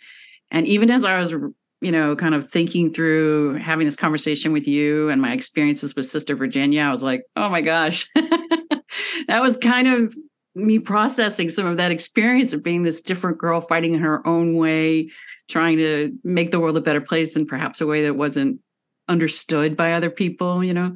And 0.50 0.66
even 0.66 0.90
as 0.90 1.04
I 1.04 1.18
was 1.18 1.34
you 1.80 1.92
know, 1.92 2.16
kind 2.16 2.34
of 2.34 2.50
thinking 2.50 2.92
through 2.92 3.54
having 3.54 3.86
this 3.86 3.96
conversation 3.96 4.52
with 4.52 4.66
you 4.66 5.08
and 5.10 5.22
my 5.22 5.32
experiences 5.32 5.94
with 5.94 6.10
Sister 6.10 6.34
Virginia, 6.34 6.82
I 6.82 6.90
was 6.90 7.02
like, 7.02 7.22
oh 7.36 7.48
my 7.48 7.60
gosh, 7.60 8.08
that 8.14 9.40
was 9.40 9.56
kind 9.56 9.86
of 9.86 10.14
me 10.54 10.80
processing 10.80 11.48
some 11.48 11.66
of 11.66 11.76
that 11.76 11.92
experience 11.92 12.52
of 12.52 12.64
being 12.64 12.82
this 12.82 13.00
different 13.00 13.38
girl 13.38 13.60
fighting 13.60 13.94
in 13.94 14.00
her 14.00 14.26
own 14.26 14.56
way, 14.56 15.08
trying 15.48 15.76
to 15.76 16.12
make 16.24 16.50
the 16.50 16.58
world 16.58 16.76
a 16.76 16.80
better 16.80 17.00
place 17.00 17.36
in 17.36 17.46
perhaps 17.46 17.80
a 17.80 17.86
way 17.86 18.02
that 18.02 18.14
wasn't 18.14 18.60
understood 19.08 19.76
by 19.76 19.92
other 19.92 20.10
people, 20.10 20.64
you 20.64 20.74
know. 20.74 20.94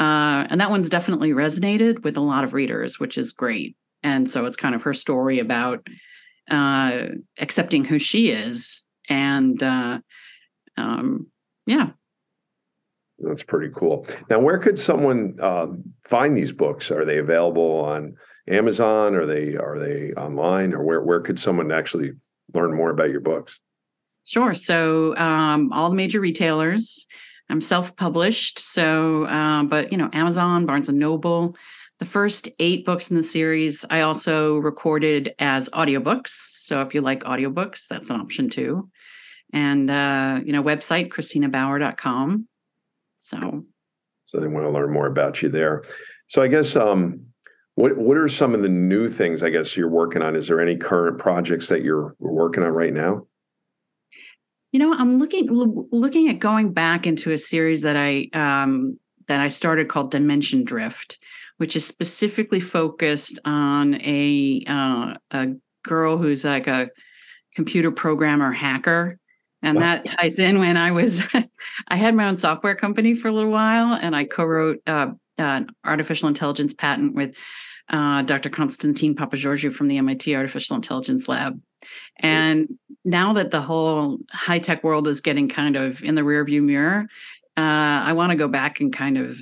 Uh, 0.00 0.46
and 0.48 0.60
that 0.60 0.70
one's 0.70 0.88
definitely 0.88 1.30
resonated 1.30 2.02
with 2.02 2.16
a 2.16 2.20
lot 2.20 2.44
of 2.44 2.54
readers, 2.54 2.98
which 2.98 3.18
is 3.18 3.32
great. 3.32 3.76
And 4.02 4.28
so 4.28 4.44
it's 4.46 4.56
kind 4.56 4.74
of 4.74 4.82
her 4.82 4.94
story 4.94 5.38
about 5.38 5.86
uh, 6.50 7.06
accepting 7.38 7.84
who 7.84 7.98
she 7.98 8.30
is 8.30 8.83
and 9.08 9.62
uh, 9.62 10.00
um, 10.76 11.28
yeah. 11.66 11.90
That's 13.18 13.42
pretty 13.42 13.72
cool. 13.74 14.06
Now, 14.28 14.40
where 14.40 14.58
could 14.58 14.78
someone 14.78 15.38
um, 15.40 15.84
find 16.04 16.36
these 16.36 16.52
books? 16.52 16.90
Are 16.90 17.04
they 17.04 17.18
available 17.18 17.80
on 17.80 18.16
Amazon? 18.48 19.14
Are 19.14 19.26
they 19.26 19.54
are 19.56 19.78
they 19.78 20.12
online? 20.14 20.74
Or 20.74 20.82
where 20.82 21.00
where 21.00 21.20
could 21.20 21.38
someone 21.38 21.70
actually 21.70 22.12
learn 22.52 22.74
more 22.74 22.90
about 22.90 23.10
your 23.10 23.20
books? 23.20 23.58
Sure. 24.24 24.54
So 24.54 25.16
um, 25.16 25.72
all 25.72 25.90
the 25.90 25.96
major 25.96 26.20
retailers. 26.20 27.06
I'm 27.50 27.60
self-published, 27.60 28.58
so 28.58 29.24
uh, 29.24 29.64
but 29.64 29.92
you 29.92 29.98
know 29.98 30.08
Amazon, 30.14 30.64
Barnes 30.64 30.88
and 30.88 30.98
Noble. 30.98 31.54
The 32.00 32.06
first 32.06 32.48
eight 32.58 32.84
books 32.84 33.10
in 33.10 33.16
the 33.16 33.22
series 33.22 33.84
I 33.88 34.00
also 34.00 34.56
recorded 34.56 35.34
as 35.38 35.68
audiobooks. 35.70 36.30
So 36.58 36.82
if 36.82 36.94
you 36.94 37.00
like 37.00 37.22
audiobooks, 37.22 37.86
that's 37.88 38.10
an 38.10 38.20
option 38.20 38.50
too. 38.50 38.90
And 39.52 39.90
uh, 39.90 40.40
you 40.44 40.52
know 40.52 40.62
website 40.62 41.08
christinabauer.com 41.08 42.48
so. 43.24 43.64
So 44.26 44.38
they 44.38 44.48
want 44.48 44.66
to 44.66 44.70
learn 44.70 44.92
more 44.92 45.06
about 45.06 45.40
you 45.40 45.48
there. 45.48 45.82
So 46.28 46.42
i 46.42 46.48
guess 46.48 46.76
um 46.76 47.20
what 47.74 47.96
what 47.96 48.16
are 48.16 48.28
some 48.28 48.54
of 48.54 48.62
the 48.62 48.68
new 48.68 49.08
things 49.08 49.42
i 49.42 49.50
guess 49.50 49.76
you're 49.76 49.88
working 49.88 50.20
on? 50.22 50.36
Is 50.36 50.48
there 50.48 50.60
any 50.60 50.76
current 50.76 51.18
projects 51.18 51.68
that 51.68 51.82
you're 51.82 52.14
working 52.18 52.62
on 52.62 52.72
right 52.72 52.92
now? 52.92 53.26
You 54.72 54.80
know 54.80 54.92
i'm 54.92 55.18
looking 55.18 55.48
looking 55.50 56.28
at 56.28 56.38
going 56.38 56.72
back 56.72 57.06
into 57.06 57.30
a 57.30 57.38
series 57.38 57.82
that 57.82 57.96
i 57.96 58.28
um 58.32 58.98
that 59.28 59.40
i 59.40 59.48
started 59.48 59.88
called 59.88 60.10
dimension 60.10 60.64
drift 60.64 61.18
which 61.58 61.76
is 61.76 61.86
specifically 61.86 62.60
focused 62.60 63.38
on 63.44 63.94
a 64.00 64.64
uh, 64.66 65.14
a 65.30 65.48
girl 65.84 66.16
who's 66.16 66.44
like 66.44 66.66
a 66.66 66.90
computer 67.54 67.90
programmer 67.90 68.50
hacker 68.50 69.18
and 69.64 69.80
that 69.80 70.04
ties 70.04 70.38
in 70.38 70.58
when 70.58 70.76
I 70.76 70.90
was, 70.90 71.22
I 71.88 71.96
had 71.96 72.14
my 72.14 72.28
own 72.28 72.36
software 72.36 72.74
company 72.74 73.14
for 73.14 73.28
a 73.28 73.32
little 73.32 73.50
while 73.50 73.94
and 73.94 74.14
I 74.14 74.24
co 74.24 74.44
wrote 74.44 74.82
uh, 74.86 75.12
an 75.38 75.68
artificial 75.84 76.28
intelligence 76.28 76.74
patent 76.74 77.14
with 77.14 77.34
uh, 77.88 78.22
Dr. 78.22 78.50
Constantine 78.50 79.14
Papageorgiou 79.14 79.72
from 79.72 79.88
the 79.88 79.96
MIT 79.96 80.36
Artificial 80.36 80.76
Intelligence 80.76 81.28
Lab. 81.28 81.58
And 82.18 82.78
now 83.06 83.32
that 83.34 83.50
the 83.50 83.62
whole 83.62 84.18
high 84.30 84.58
tech 84.58 84.84
world 84.84 85.08
is 85.08 85.22
getting 85.22 85.48
kind 85.48 85.76
of 85.76 86.02
in 86.02 86.14
the 86.14 86.22
rearview 86.22 86.62
mirror, 86.62 87.06
uh, 87.56 87.60
I 88.04 88.12
want 88.12 88.30
to 88.30 88.36
go 88.36 88.48
back 88.48 88.80
and 88.80 88.92
kind 88.92 89.16
of 89.16 89.38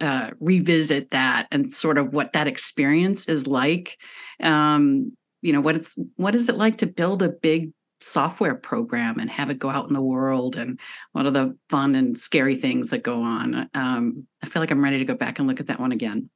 uh, 0.00 0.30
revisit 0.40 1.10
that 1.10 1.46
and 1.50 1.74
sort 1.74 1.98
of 1.98 2.12
what 2.12 2.32
that 2.32 2.46
experience 2.46 3.28
is 3.28 3.46
like. 3.46 3.98
Um, 4.40 5.16
you 5.42 5.52
know, 5.52 5.60
what 5.60 5.76
it's 5.76 5.96
what 6.16 6.34
is 6.34 6.48
it 6.48 6.56
like 6.56 6.78
to 6.78 6.86
build 6.86 7.22
a 7.22 7.28
big 7.28 7.72
software 8.00 8.54
program 8.54 9.18
and 9.18 9.30
have 9.30 9.50
it 9.50 9.58
go 9.58 9.70
out 9.70 9.86
in 9.88 9.94
the 9.94 10.00
world 10.00 10.56
and 10.56 10.78
what 11.12 11.26
are 11.26 11.30
the 11.30 11.56
fun 11.70 11.94
and 11.94 12.18
scary 12.18 12.56
things 12.56 12.90
that 12.90 13.02
go 13.02 13.22
on? 13.22 13.68
Um, 13.74 14.26
i 14.42 14.48
feel 14.48 14.60
like 14.60 14.70
i'm 14.70 14.84
ready 14.84 14.98
to 14.98 15.04
go 15.04 15.14
back 15.14 15.38
and 15.38 15.48
look 15.48 15.60
at 15.60 15.66
that 15.66 15.80
one 15.80 15.92
again. 15.92 16.28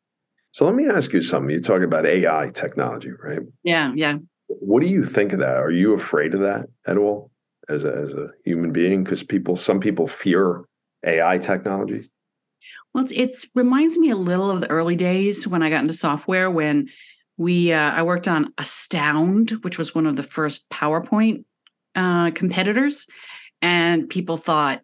So 0.53 0.65
let 0.65 0.75
me 0.75 0.89
ask 0.89 1.13
you 1.13 1.21
something. 1.21 1.51
You 1.51 1.61
talk 1.61 1.83
about 1.83 2.07
ai 2.07 2.51
technology 2.55 3.11
right? 3.23 3.41
Yeah 3.65 3.93
yeah. 3.95 4.19
What 4.47 4.81
do 4.81 4.89
you 4.89 5.05
think 5.05 5.33
of 5.33 5.41
that? 5.41 5.57
Are 5.57 5.71
you 5.71 5.93
afraid 5.93 6.35
of 6.35 6.41
that 6.41 6.67
at 6.87 6.97
all 6.97 7.31
as 7.69 7.85
a, 7.85 7.93
as 7.93 8.15
a 8.15 8.29
human 8.45 8.73
being? 8.73 9.05
Because 9.05 9.23
people 9.23 9.57
some 9.57 9.81
people 9.81 10.07
fear 10.07 10.65
ai 11.05 11.39
technology 11.39 12.09
well 12.95 13.07
it 13.11 13.45
reminds 13.55 13.99
me 13.99 14.11
a 14.11 14.17
little 14.17 14.51
of 14.51 14.61
the 14.61 14.71
early 14.71 14.97
days 14.97 15.47
when 15.47 15.63
i 15.63 15.71
got 15.71 15.83
into 15.83 15.95
software 15.95 16.51
when 16.51 16.89
we 17.37 17.73
uh, 17.73 17.91
i 17.93 18.03
worked 18.03 18.29
on 18.29 18.53
astound 18.59 19.51
which 19.63 19.79
was 19.79 19.95
one 19.95 20.07
of 20.07 20.17
the 20.17 20.23
first 20.23 20.69
powerpoint 20.71 21.45
uh, 21.99 22.31
competitors, 22.31 23.07
and 23.61 24.09
people 24.09 24.37
thought 24.37 24.83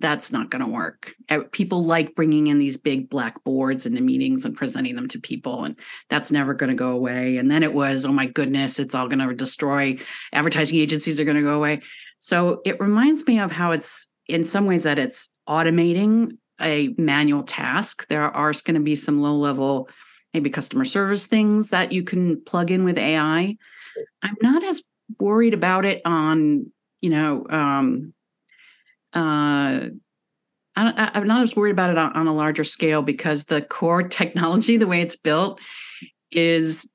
that's 0.00 0.30
not 0.30 0.50
going 0.50 0.64
to 0.64 0.70
work. 0.70 1.14
People 1.52 1.84
like 1.84 2.14
bringing 2.14 2.48
in 2.48 2.58
these 2.58 2.76
big 2.76 3.08
black 3.08 3.42
boards 3.44 3.86
into 3.86 4.00
meetings 4.00 4.44
and 4.44 4.56
presenting 4.56 4.96
them 4.96 5.08
to 5.08 5.20
people, 5.20 5.64
and 5.64 5.78
that's 6.08 6.32
never 6.32 6.54
going 6.54 6.70
to 6.70 6.76
go 6.76 6.90
away. 6.90 7.36
And 7.36 7.50
then 7.50 7.62
it 7.62 7.74
was, 7.74 8.06
oh 8.06 8.12
my 8.12 8.26
goodness, 8.26 8.78
it's 8.78 8.94
all 8.94 9.08
going 9.08 9.26
to 9.26 9.34
destroy. 9.34 9.96
Advertising 10.32 10.78
agencies 10.78 11.20
are 11.20 11.24
going 11.24 11.36
to 11.36 11.42
go 11.42 11.56
away. 11.56 11.82
So 12.20 12.60
it 12.64 12.80
reminds 12.80 13.26
me 13.26 13.38
of 13.38 13.52
how 13.52 13.72
it's 13.72 14.08
in 14.26 14.44
some 14.44 14.66
ways 14.66 14.82
that 14.82 14.98
it's 14.98 15.28
automating 15.48 16.38
a 16.60 16.94
manual 16.98 17.42
task. 17.42 18.06
There 18.08 18.22
are 18.22 18.52
going 18.52 18.74
to 18.74 18.80
be 18.80 18.94
some 18.94 19.20
low 19.20 19.36
level, 19.36 19.88
maybe 20.34 20.50
customer 20.50 20.84
service 20.84 21.26
things 21.26 21.70
that 21.70 21.92
you 21.92 22.02
can 22.02 22.42
plug 22.44 22.70
in 22.70 22.84
with 22.84 22.98
AI. 22.98 23.56
I'm 24.22 24.36
not 24.42 24.62
as 24.62 24.82
worried 25.18 25.54
about 25.54 25.84
it 25.84 26.02
on, 26.04 26.70
you 27.00 27.10
know, 27.10 27.46
um, 27.48 28.12
uh, 29.14 29.88
I, 30.76 31.10
am 31.14 31.26
not 31.26 31.42
as 31.42 31.56
worried 31.56 31.72
about 31.72 31.90
it 31.90 31.98
on, 31.98 32.12
on, 32.12 32.26
a 32.28 32.34
larger 32.34 32.62
scale 32.62 33.02
because 33.02 33.46
the 33.46 33.62
core 33.62 34.02
technology, 34.08 34.76
the 34.76 34.86
way 34.86 35.00
it's 35.00 35.16
built, 35.16 35.60
is 36.30 36.88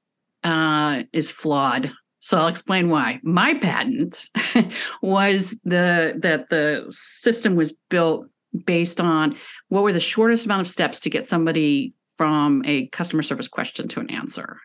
uh, 0.44 1.04
is 1.12 1.32
flawed. 1.32 1.92
So 2.20 2.38
I'll 2.38 2.48
explain 2.48 2.90
why. 2.90 3.20
My 3.24 3.54
patent 3.56 4.30
was 5.02 5.60
the 5.66 6.18
that 6.20 6.50
the 6.50 6.86
system 6.90 7.56
was 7.56 7.74
built 7.90 8.28
based 8.66 9.02
on 9.02 9.36
what 9.70 9.84
were 9.84 9.94
the 9.94 10.00
shortest 10.00 10.46
amount 10.46 10.62
of 10.62 10.68
steps 10.68 11.00
to 11.02 11.10
get 11.10 11.28
somebody 11.28 11.94
from 12.18 12.62
a 12.66 12.88
customer 12.88 13.24
service 13.24 13.48
question 13.48 13.88
to 13.88 14.00
an 14.00 14.10
answer 14.10 14.60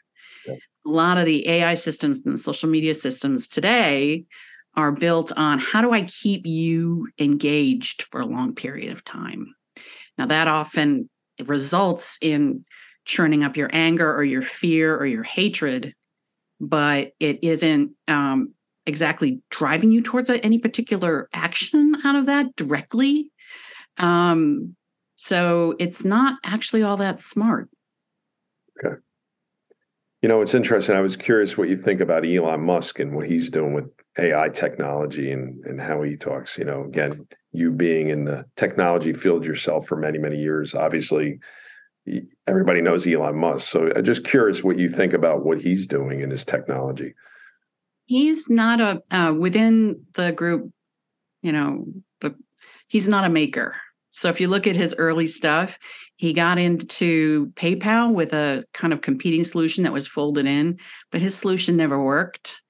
a 0.88 0.90
lot 0.90 1.18
of 1.18 1.26
the 1.26 1.46
AI 1.48 1.74
systems 1.74 2.22
and 2.24 2.34
the 2.34 2.38
social 2.38 2.68
media 2.68 2.94
systems 2.94 3.48
today 3.48 4.24
are 4.74 4.92
built 4.92 5.32
on 5.36 5.58
how 5.58 5.82
do 5.82 5.92
I 5.92 6.02
keep 6.02 6.46
you 6.46 7.08
engaged 7.18 8.06
for 8.10 8.20
a 8.20 8.26
long 8.26 8.54
period 8.54 8.92
of 8.92 9.04
time? 9.04 9.54
Now, 10.16 10.26
that 10.26 10.48
often 10.48 11.10
results 11.44 12.18
in 12.20 12.64
churning 13.04 13.44
up 13.44 13.56
your 13.56 13.70
anger 13.72 14.14
or 14.14 14.24
your 14.24 14.42
fear 14.42 14.96
or 14.96 15.06
your 15.06 15.22
hatred, 15.22 15.94
but 16.60 17.12
it 17.20 17.42
isn't 17.42 17.92
um, 18.06 18.54
exactly 18.86 19.40
driving 19.50 19.92
you 19.92 20.02
towards 20.02 20.30
any 20.30 20.58
particular 20.58 21.28
action 21.32 21.96
out 22.04 22.16
of 22.16 22.26
that 22.26 22.54
directly. 22.56 23.30
Um, 23.98 24.76
so 25.16 25.74
it's 25.78 26.04
not 26.04 26.38
actually 26.44 26.82
all 26.82 26.96
that 26.98 27.20
smart. 27.20 27.68
Okay. 28.78 28.94
You 30.22 30.28
know, 30.28 30.40
it's 30.40 30.54
interesting. 30.54 30.96
I 30.96 31.00
was 31.00 31.16
curious 31.16 31.58
what 31.58 31.68
you 31.68 31.76
think 31.76 32.00
about 32.00 32.24
Elon 32.24 32.60
Musk 32.60 32.98
and 32.98 33.14
what 33.14 33.26
he's 33.26 33.50
doing 33.50 33.72
with 33.72 33.86
AI 34.18 34.48
technology 34.48 35.30
and 35.30 35.64
and 35.64 35.80
how 35.80 36.02
he 36.02 36.16
talks. 36.16 36.56
You 36.56 36.64
know, 36.64 36.84
again, 36.84 37.26
you 37.52 37.70
being 37.70 38.08
in 38.08 38.24
the 38.24 38.44
technology 38.56 39.12
field 39.12 39.44
yourself 39.44 39.86
for 39.86 39.96
many 39.96 40.18
many 40.18 40.36
years, 40.36 40.74
obviously, 40.74 41.38
everybody 42.46 42.80
knows 42.80 43.06
Elon 43.06 43.38
Musk. 43.38 43.68
So 43.68 43.92
I'm 43.94 44.04
just 44.04 44.24
curious 44.24 44.64
what 44.64 44.78
you 44.78 44.88
think 44.88 45.12
about 45.12 45.44
what 45.44 45.60
he's 45.60 45.86
doing 45.86 46.20
in 46.20 46.30
his 46.30 46.44
technology. 46.44 47.14
He's 48.06 48.48
not 48.48 48.80
a 48.80 49.02
uh, 49.10 49.34
within 49.34 50.04
the 50.14 50.32
group. 50.32 50.70
You 51.42 51.52
know, 51.52 51.84
but 52.20 52.34
he's 52.88 53.08
not 53.08 53.24
a 53.24 53.28
maker. 53.28 53.76
So 54.18 54.28
if 54.28 54.40
you 54.40 54.48
look 54.48 54.66
at 54.66 54.74
his 54.74 54.94
early 54.98 55.26
stuff, 55.26 55.78
he 56.16 56.32
got 56.32 56.58
into 56.58 57.46
PayPal 57.54 58.12
with 58.12 58.32
a 58.32 58.64
kind 58.74 58.92
of 58.92 59.00
competing 59.00 59.44
solution 59.44 59.84
that 59.84 59.92
was 59.92 60.08
folded 60.08 60.44
in, 60.44 60.78
but 61.12 61.20
his 61.20 61.36
solution 61.36 61.76
never 61.76 62.02
worked. 62.02 62.60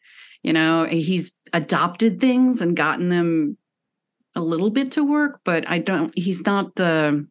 You 0.43 0.53
know, 0.53 0.85
he's 0.85 1.33
adopted 1.55 2.21
things 2.21 2.61
and 2.61 2.77
gotten 2.77 3.09
them 3.09 3.57
a 4.35 4.43
little 4.43 4.69
bit 4.69 4.93
to 4.93 5.05
work, 5.05 5.41
but 5.45 5.69
I 5.69 5.79
don't. 5.79 6.17
He's 6.17 6.45
not 6.45 6.75
the. 6.75 7.27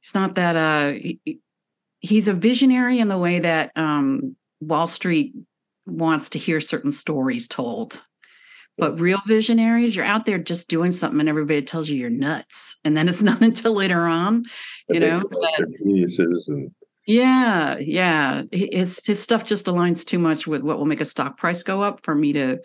He's 0.00 0.14
not 0.14 0.34
that. 0.36 0.56
Uh, 0.56 0.92
he, 0.92 1.40
he's 2.00 2.26
a 2.26 2.32
visionary 2.32 3.00
in 3.00 3.08
the 3.08 3.18
way 3.18 3.40
that 3.40 3.70
um, 3.76 4.34
Wall 4.60 4.86
Street 4.86 5.34
wants 5.86 6.30
to 6.30 6.38
hear 6.38 6.60
certain 6.60 6.90
stories 6.90 7.46
told. 7.46 8.02
But 8.80 8.98
real 8.98 9.20
visionaries, 9.26 9.94
you're 9.94 10.04
out 10.04 10.26
there 10.26 10.38
just 10.38 10.68
doing 10.68 10.90
something, 10.90 11.20
and 11.20 11.28
everybody 11.28 11.62
tells 11.62 11.88
you 11.88 11.96
you're 11.96 12.10
nuts, 12.10 12.76
and 12.84 12.96
then 12.96 13.08
it's 13.08 13.22
not 13.22 13.42
until 13.42 13.74
later 13.74 14.06
on, 14.06 14.44
you 14.88 15.00
know. 15.00 15.20
That, 15.20 15.74
geniuses 15.78 16.48
and 16.48 16.70
yeah, 17.06 17.78
yeah. 17.78 18.42
His 18.52 19.04
his 19.04 19.20
stuff 19.20 19.44
just 19.44 19.66
aligns 19.66 20.04
too 20.04 20.18
much 20.18 20.46
with 20.46 20.62
what 20.62 20.78
will 20.78 20.86
make 20.86 21.00
a 21.00 21.04
stock 21.04 21.38
price 21.38 21.62
go 21.62 21.82
up 21.82 22.04
for 22.04 22.14
me 22.14 22.32
to 22.34 22.60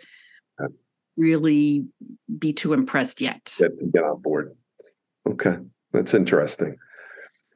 really 1.16 1.84
be 2.38 2.52
too 2.52 2.72
impressed 2.72 3.20
yet. 3.20 3.54
Get, 3.58 3.92
get 3.92 4.04
on 4.04 4.20
board. 4.20 4.54
Okay, 5.28 5.56
that's 5.92 6.14
interesting. 6.14 6.76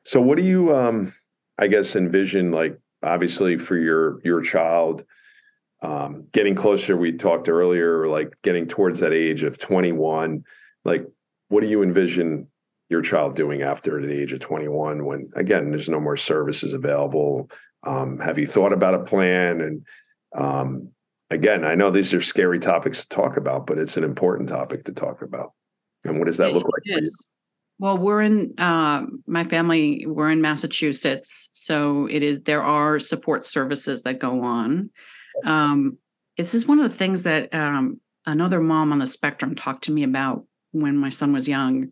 So, 0.05 0.20
what 0.20 0.38
do 0.38 0.44
you, 0.44 0.75
um, 0.75 1.14
I 1.59 1.66
guess, 1.66 1.94
envision? 1.94 2.51
Like, 2.51 2.79
obviously, 3.03 3.57
for 3.57 3.77
your 3.77 4.20
your 4.25 4.40
child, 4.40 5.05
um, 5.82 6.26
getting 6.32 6.54
closer. 6.54 6.96
We 6.96 7.12
talked 7.12 7.48
earlier, 7.48 8.06
like 8.06 8.34
getting 8.42 8.66
towards 8.66 9.00
that 9.00 9.12
age 9.12 9.42
of 9.42 9.58
twenty 9.58 9.92
one. 9.92 10.44
Like, 10.84 11.06
what 11.48 11.62
do 11.62 11.68
you 11.68 11.82
envision 11.82 12.46
your 12.88 13.02
child 13.02 13.36
doing 13.36 13.62
after 13.62 14.00
the 14.00 14.12
age 14.12 14.32
of 14.32 14.40
twenty 14.40 14.68
one? 14.68 15.04
When 15.04 15.30
again, 15.34 15.70
there's 15.70 15.88
no 15.88 16.00
more 16.00 16.16
services 16.16 16.72
available. 16.72 17.50
Um, 17.82 18.18
have 18.18 18.38
you 18.38 18.46
thought 18.46 18.72
about 18.72 18.94
a 18.94 19.04
plan 19.04 19.60
and 19.60 19.86
um, 20.36 20.90
again, 21.30 21.64
I 21.64 21.74
know 21.74 21.90
these 21.90 22.12
are 22.12 22.20
scary 22.20 22.58
topics 22.58 23.02
to 23.02 23.08
talk 23.08 23.36
about, 23.36 23.66
but 23.66 23.78
it's 23.78 23.96
an 23.96 24.04
important 24.04 24.48
topic 24.48 24.84
to 24.84 24.92
talk 24.92 25.22
about. 25.22 25.52
And 26.04 26.18
what 26.18 26.26
does 26.26 26.36
that 26.38 26.50
it 26.50 26.54
look 26.54 26.64
like 26.64 26.82
for 26.84 27.02
you? 27.02 27.08
Well, 27.78 27.96
we're 27.96 28.20
in 28.20 28.52
uh, 28.58 29.06
my 29.26 29.44
family. 29.44 30.04
We're 30.06 30.30
in 30.30 30.42
Massachusetts, 30.42 31.48
so 31.54 32.06
it 32.10 32.22
is. 32.22 32.40
There 32.40 32.62
are 32.62 32.98
support 32.98 33.46
services 33.46 34.02
that 34.02 34.18
go 34.18 34.42
on. 34.42 34.90
Um, 35.44 35.98
this 36.37 36.55
is 36.55 36.66
one 36.66 36.81
of 36.81 36.90
the 36.90 36.96
things 36.96 37.22
that 37.24 37.53
um, 37.55 38.00
another 38.26 38.61
mom 38.61 38.92
on 38.92 38.98
the 38.98 39.07
spectrum 39.07 39.55
talked 39.55 39.85
to 39.85 39.92
me 39.92 40.03
about 40.03 40.44
when 40.72 40.96
my 40.96 41.09
son 41.09 41.33
was 41.33 41.48
young, 41.48 41.90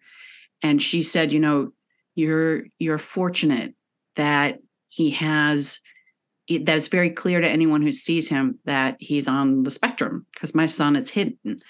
and 0.63 0.83
she 0.83 1.03
said, 1.03 1.33
"You 1.33 1.41
know, 1.41 1.73
you're 2.15 2.65
you're 2.79 2.99
fortunate 2.99 3.75
that 4.17 4.59
he 4.89 5.11
has 5.11 5.81
that 6.49 6.77
it's 6.77 6.89
very 6.89 7.11
clear 7.11 7.41
to 7.41 7.49
anyone 7.49 7.83
who 7.83 7.93
sees 7.93 8.29
him 8.29 8.59
that 8.65 8.97
he's 8.99 9.29
on 9.29 9.63
the 9.63 9.71
spectrum 9.71 10.27
because 10.33 10.55
my 10.55 10.67
son 10.67 10.97
it's 10.97 11.11
hidden. 11.11 11.61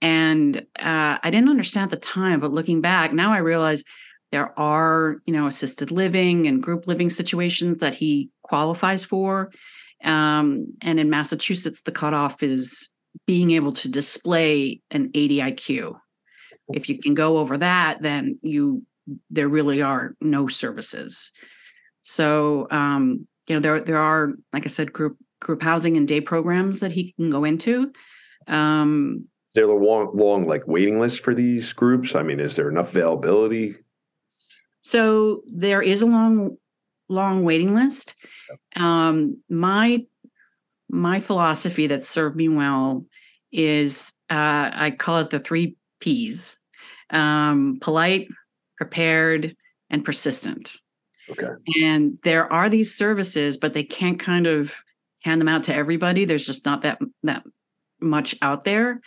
And 0.00 0.58
uh, 0.78 1.18
i 1.22 1.30
didn't 1.30 1.48
understand 1.48 1.92
at 1.92 2.00
the 2.00 2.06
time 2.06 2.40
but 2.40 2.52
looking 2.52 2.80
back 2.80 3.12
now 3.12 3.32
i 3.32 3.38
realize 3.38 3.84
there 4.30 4.58
are 4.58 5.16
you 5.26 5.32
know 5.32 5.46
assisted 5.46 5.90
living 5.90 6.46
and 6.46 6.62
group 6.62 6.86
living 6.86 7.10
situations 7.10 7.78
that 7.78 7.94
he 7.94 8.30
qualifies 8.42 9.04
for 9.04 9.50
um, 10.06 10.66
and 10.82 10.98
in 10.98 11.10
massachusetts 11.10 11.82
the 11.82 11.92
cutoff 11.92 12.42
is 12.42 12.88
being 13.26 13.50
able 13.50 13.72
to 13.72 13.88
display 13.88 14.80
an 14.90 15.10
80 15.14 15.38
iq 15.38 15.96
if 16.68 16.88
you 16.88 16.98
can 16.98 17.14
go 17.14 17.38
over 17.38 17.58
that 17.58 18.02
then 18.02 18.38
you 18.42 18.82
there 19.30 19.48
really 19.48 19.82
are 19.82 20.14
no 20.20 20.48
services. 20.48 21.32
So 22.02 22.66
um, 22.70 23.26
you 23.46 23.54
know 23.54 23.60
there 23.60 23.80
there 23.80 23.98
are 23.98 24.32
like 24.52 24.64
i 24.64 24.68
said 24.68 24.92
group 24.92 25.16
group 25.40 25.62
housing 25.62 25.96
and 25.96 26.08
day 26.08 26.20
programs 26.20 26.80
that 26.80 26.92
he 26.92 27.12
can 27.12 27.30
go 27.30 27.44
into. 27.44 27.92
Um 28.48 29.26
is 29.48 29.54
there 29.54 29.68
a 29.68 29.84
long 29.84 30.10
long 30.14 30.46
like 30.46 30.66
waiting 30.66 30.98
list 31.00 31.20
for 31.20 31.34
these 31.34 31.72
groups? 31.72 32.14
I 32.14 32.22
mean 32.22 32.40
is 32.40 32.56
there 32.56 32.68
enough 32.68 32.88
availability? 32.88 33.76
So 34.80 35.42
there 35.52 35.82
is 35.82 36.02
a 36.02 36.06
long 36.06 36.56
long 37.08 37.44
waiting 37.44 37.74
list 37.74 38.14
um 38.76 39.36
my 39.48 40.04
my 40.88 41.20
philosophy 41.20 41.86
that 41.86 42.04
served 42.04 42.36
me 42.36 42.48
well 42.48 43.04
is 43.52 44.12
uh 44.30 44.70
i 44.72 44.94
call 44.96 45.18
it 45.18 45.30
the 45.30 45.38
three 45.38 45.76
p's 46.00 46.58
um 47.10 47.78
polite 47.80 48.28
prepared 48.76 49.56
and 49.90 50.04
persistent 50.04 50.76
Okay. 51.30 51.48
And 51.82 52.18
there 52.22 52.50
are 52.52 52.68
these 52.68 52.94
services, 52.94 53.56
but 53.56 53.74
they 53.74 53.84
can't 53.84 54.18
kind 54.18 54.46
of 54.46 54.74
hand 55.22 55.40
them 55.40 55.48
out 55.48 55.64
to 55.64 55.74
everybody. 55.74 56.24
There's 56.24 56.46
just 56.46 56.64
not 56.64 56.82
that 56.82 56.98
that 57.24 57.44
much 58.00 58.34
out 58.42 58.64
there. 58.64 59.00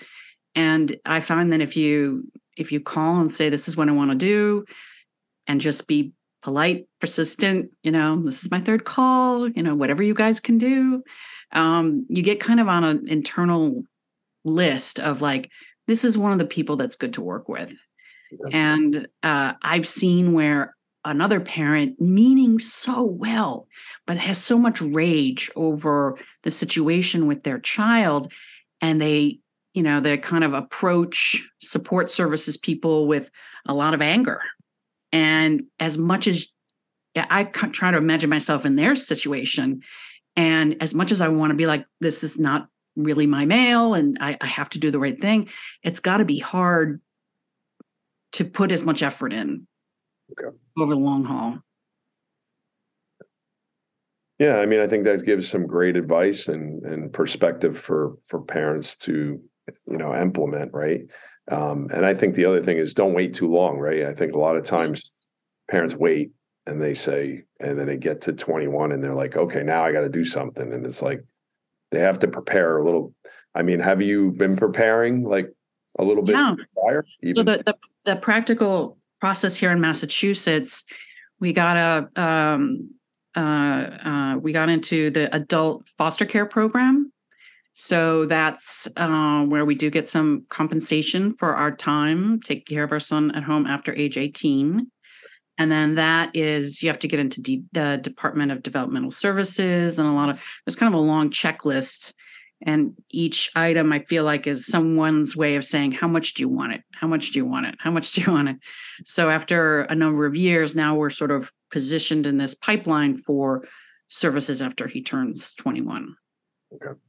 And 0.55 0.95
I 1.05 1.21
find 1.21 1.53
that 1.53 1.61
if 1.61 1.77
you 1.77 2.29
if 2.57 2.71
you 2.71 2.81
call 2.81 3.21
and 3.21 3.31
say 3.31 3.49
this 3.49 3.67
is 3.67 3.77
what 3.77 3.87
I 3.87 3.93
want 3.93 4.11
to 4.11 4.17
do 4.17 4.65
and 5.47 5.61
just 5.61 5.87
be 5.87 6.11
polite, 6.41 6.87
persistent, 7.01 7.71
you 7.83 7.91
know, 7.91 8.21
this 8.21 8.43
is 8.43 8.51
my 8.51 8.59
third 8.59 8.85
call, 8.85 9.49
you 9.49 9.63
know, 9.63 9.75
whatever 9.75 10.03
you 10.03 10.13
guys 10.13 10.39
can 10.39 10.57
do, 10.57 11.03
um, 11.51 12.05
you 12.09 12.23
get 12.23 12.39
kind 12.39 12.59
of 12.59 12.67
on 12.67 12.83
an 12.83 13.07
internal 13.07 13.83
list 14.43 14.99
of 14.99 15.21
like, 15.21 15.49
this 15.87 16.03
is 16.03 16.17
one 16.17 16.31
of 16.31 16.39
the 16.39 16.45
people 16.45 16.77
that's 16.77 16.95
good 16.95 17.13
to 17.13 17.21
work 17.21 17.49
with. 17.49 17.73
Yeah. 18.31 18.57
And 18.57 19.07
uh, 19.23 19.53
I've 19.61 19.87
seen 19.87 20.33
where 20.33 20.75
another 21.05 21.39
parent 21.39 21.99
meaning 21.99 22.59
so 22.59 23.03
well 23.03 23.67
but 24.05 24.17
has 24.17 24.37
so 24.37 24.57
much 24.57 24.81
rage 24.81 25.49
over 25.55 26.17
the 26.43 26.51
situation 26.51 27.25
with 27.25 27.43
their 27.43 27.57
child 27.57 28.31
and 28.81 29.01
they 29.01 29.39
you 29.73 29.81
know 29.81 30.01
they 30.01 30.17
kind 30.17 30.43
of 30.43 30.53
approach 30.53 31.47
support 31.61 32.11
services 32.11 32.57
people 32.57 33.07
with 33.07 33.31
a 33.65 33.73
lot 33.73 33.93
of 33.93 34.01
anger 34.01 34.41
and 35.11 35.63
as 35.79 35.97
much 35.97 36.27
as 36.27 36.47
i 37.15 37.43
try 37.43 37.91
to 37.91 37.97
imagine 37.97 38.29
myself 38.29 38.65
in 38.65 38.75
their 38.75 38.95
situation 38.95 39.81
and 40.35 40.81
as 40.81 40.93
much 40.93 41.11
as 41.11 41.21
i 41.21 41.27
want 41.27 41.51
to 41.51 41.55
be 41.55 41.65
like 41.65 41.85
this 41.99 42.23
is 42.23 42.37
not 42.37 42.67
really 42.95 43.27
my 43.27 43.45
mail 43.45 43.93
and 43.93 44.17
i, 44.21 44.37
I 44.39 44.47
have 44.47 44.69
to 44.69 44.79
do 44.79 44.91
the 44.91 44.99
right 44.99 45.19
thing 45.19 45.49
it's 45.83 45.99
got 45.99 46.17
to 46.17 46.25
be 46.25 46.39
hard 46.39 47.01
to 48.33 48.45
put 48.45 48.71
as 48.71 48.83
much 48.83 49.03
effort 49.03 49.33
in 49.33 49.67
okay. 50.31 50.55
over 50.77 50.93
the 50.93 50.99
long 50.99 51.23
haul. 51.23 51.59
Yeah, 54.37 54.57
I 54.57 54.65
mean, 54.65 54.79
I 54.79 54.87
think 54.87 55.03
that 55.03 55.25
gives 55.25 55.49
some 55.49 55.67
great 55.67 55.97
advice 55.97 56.47
and 56.47 56.83
and 56.83 57.11
perspective 57.11 57.77
for 57.77 58.15
for 58.27 58.41
parents 58.41 58.95
to 58.97 59.41
you 59.87 59.97
know 59.97 60.15
implement, 60.15 60.73
right? 60.73 61.01
Um, 61.49 61.89
and 61.93 62.05
I 62.05 62.13
think 62.13 62.35
the 62.35 62.45
other 62.45 62.61
thing 62.61 62.77
is 62.77 62.93
don't 62.93 63.13
wait 63.13 63.33
too 63.33 63.51
long, 63.51 63.77
right? 63.77 64.05
I 64.05 64.13
think 64.13 64.33
a 64.33 64.39
lot 64.39 64.55
of 64.55 64.63
times 64.63 65.27
parents 65.69 65.95
wait 65.95 66.31
and 66.65 66.81
they 66.81 66.93
say, 66.93 67.43
and 67.59 67.79
then 67.79 67.87
they 67.87 67.97
get 67.97 68.21
to 68.21 68.33
21 68.33 68.91
and 68.91 69.03
they're 69.03 69.15
like, 69.15 69.35
okay, 69.35 69.63
now 69.63 69.83
I 69.83 69.91
got 69.91 70.01
to 70.01 70.09
do 70.09 70.23
something, 70.23 70.71
and 70.71 70.85
it's 70.85 71.01
like 71.01 71.23
they 71.91 71.99
have 71.99 72.19
to 72.19 72.27
prepare 72.27 72.77
a 72.77 72.85
little. 72.85 73.13
I 73.55 73.63
mean, 73.63 73.79
have 73.79 74.01
you 74.01 74.31
been 74.31 74.55
preparing 74.55 75.23
like 75.23 75.51
a 75.97 76.03
little 76.03 76.23
bit 76.23 76.35
yeah. 76.35 76.55
prior? 76.75 77.05
Even? 77.23 77.35
So 77.35 77.43
the, 77.43 77.63
the 77.63 77.75
the 78.05 78.15
practical 78.15 78.97
process 79.19 79.55
here 79.55 79.71
in 79.71 79.81
Massachusetts, 79.81 80.85
we 81.39 81.51
got 81.53 81.77
a 81.77 82.21
um, 82.21 82.91
uh, 83.35 83.39
uh, 83.39 84.37
we 84.37 84.53
got 84.53 84.69
into 84.69 85.09
the 85.09 85.33
adult 85.35 85.87
foster 85.97 86.25
care 86.25 86.45
program. 86.45 87.11
So 87.79 88.25
that's 88.25 88.89
uh, 88.97 89.45
where 89.45 89.63
we 89.63 89.73
do 89.73 89.89
get 89.89 90.09
some 90.09 90.45
compensation 90.49 91.33
for 91.37 91.55
our 91.55 91.73
time 91.73 92.41
taking 92.41 92.65
care 92.65 92.83
of 92.83 92.91
our 92.91 92.99
son 92.99 93.31
at 93.31 93.43
home 93.43 93.65
after 93.65 93.95
age 93.95 94.17
18. 94.17 94.85
And 95.57 95.71
then 95.71 95.95
that 95.95 96.35
is 96.35 96.83
you 96.83 96.89
have 96.89 96.99
to 96.99 97.07
get 97.07 97.21
into 97.21 97.41
the 97.41 97.63
D- 97.71 97.97
Department 98.01 98.51
of 98.51 98.63
Developmental 98.63 99.11
Services 99.11 99.97
and 99.97 100.09
a 100.09 100.11
lot 100.11 100.27
of 100.27 100.41
there's 100.65 100.75
kind 100.75 100.93
of 100.93 100.99
a 100.99 101.01
long 101.01 101.29
checklist. 101.29 102.13
And 102.65 102.95
each 103.11 103.49
item 103.55 103.93
i 103.93 103.99
feel 103.99 104.25
like 104.25 104.45
is 104.45 104.65
someone's 104.65 105.37
way 105.37 105.55
of 105.55 105.63
saying 105.63 105.93
how 105.93 106.09
much 106.09 106.33
do 106.33 106.43
you 106.43 106.49
want 106.49 106.73
it? 106.73 106.81
How 106.95 107.07
much 107.07 107.31
do 107.31 107.39
you 107.39 107.45
want 107.45 107.65
it? 107.67 107.75
How 107.79 107.91
much 107.91 108.11
do 108.11 108.19
you 108.19 108.33
want 108.33 108.49
it? 108.49 108.57
So 109.05 109.29
after 109.29 109.83
a 109.83 109.95
number 109.95 110.25
of 110.25 110.35
years 110.35 110.75
now 110.75 110.95
we're 110.95 111.11
sort 111.11 111.31
of 111.31 111.53
positioned 111.71 112.25
in 112.25 112.35
this 112.35 112.55
pipeline 112.55 113.19
for 113.19 113.63
services 114.09 114.61
after 114.61 114.85
he 114.85 115.01
turns 115.01 115.53
21 115.53 116.15
okay 116.73 116.99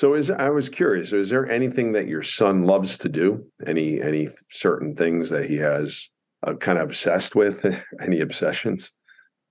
so 0.00 0.14
is 0.14 0.30
i 0.30 0.48
was 0.48 0.70
curious 0.70 1.12
is 1.12 1.28
there 1.28 1.50
anything 1.50 1.92
that 1.92 2.08
your 2.08 2.22
son 2.22 2.64
loves 2.64 2.96
to 2.96 3.08
do? 3.10 3.44
Any 3.66 4.00
any 4.00 4.30
certain 4.48 4.96
things 4.96 5.28
that 5.28 5.44
he 5.44 5.56
has 5.56 6.08
uh, 6.42 6.54
kind 6.54 6.78
of 6.78 6.84
obsessed 6.84 7.34
with? 7.34 7.66
Any 8.00 8.20
obsessions? 8.20 8.94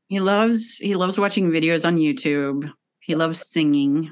He 0.08 0.20
loves 0.20 0.78
he 0.78 0.96
loves 0.96 1.20
watching 1.20 1.52
videos 1.52 1.86
on 1.86 1.98
youtube. 1.98 2.72
He 3.00 3.14
loves 3.14 3.48
singing. 3.48 4.12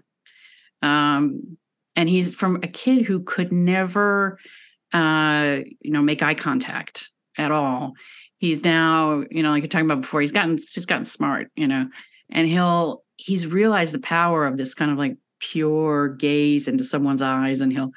Um, 0.83 1.57
and 1.95 2.07
he's 2.07 2.35
from 2.35 2.57
a 2.57 2.67
kid 2.67 3.07
who 3.07 3.23
could 3.23 3.51
never, 3.51 4.37
uh, 4.93 5.61
you 5.81 5.91
know, 5.91 6.03
make 6.03 6.21
eye 6.21 6.35
contact 6.35 7.09
at 7.39 7.51
all. 7.51 7.93
He's 8.37 8.63
now, 8.63 9.23
you 9.31 9.41
know, 9.41 9.49
like 9.49 9.63
you're 9.63 9.69
talking 9.69 9.87
about 9.87 10.01
before, 10.01 10.21
he's 10.21 10.31
gotten 10.31 10.57
he's 10.57 10.85
gotten 10.85 11.05
smart, 11.05 11.47
you 11.55 11.65
know, 11.65 11.89
and 12.29 12.47
he'll 12.47 13.03
he's 13.15 13.47
realized 13.47 13.95
the 13.95 13.99
power 13.99 14.45
of 14.45 14.57
this 14.57 14.75
kind 14.75 14.91
of 14.91 14.99
like 14.99 15.17
pure 15.39 16.09
gaze 16.09 16.67
into 16.67 16.83
someone's 16.83 17.21
eyes, 17.21 17.61
and 17.61 17.71
he'll 17.71 17.91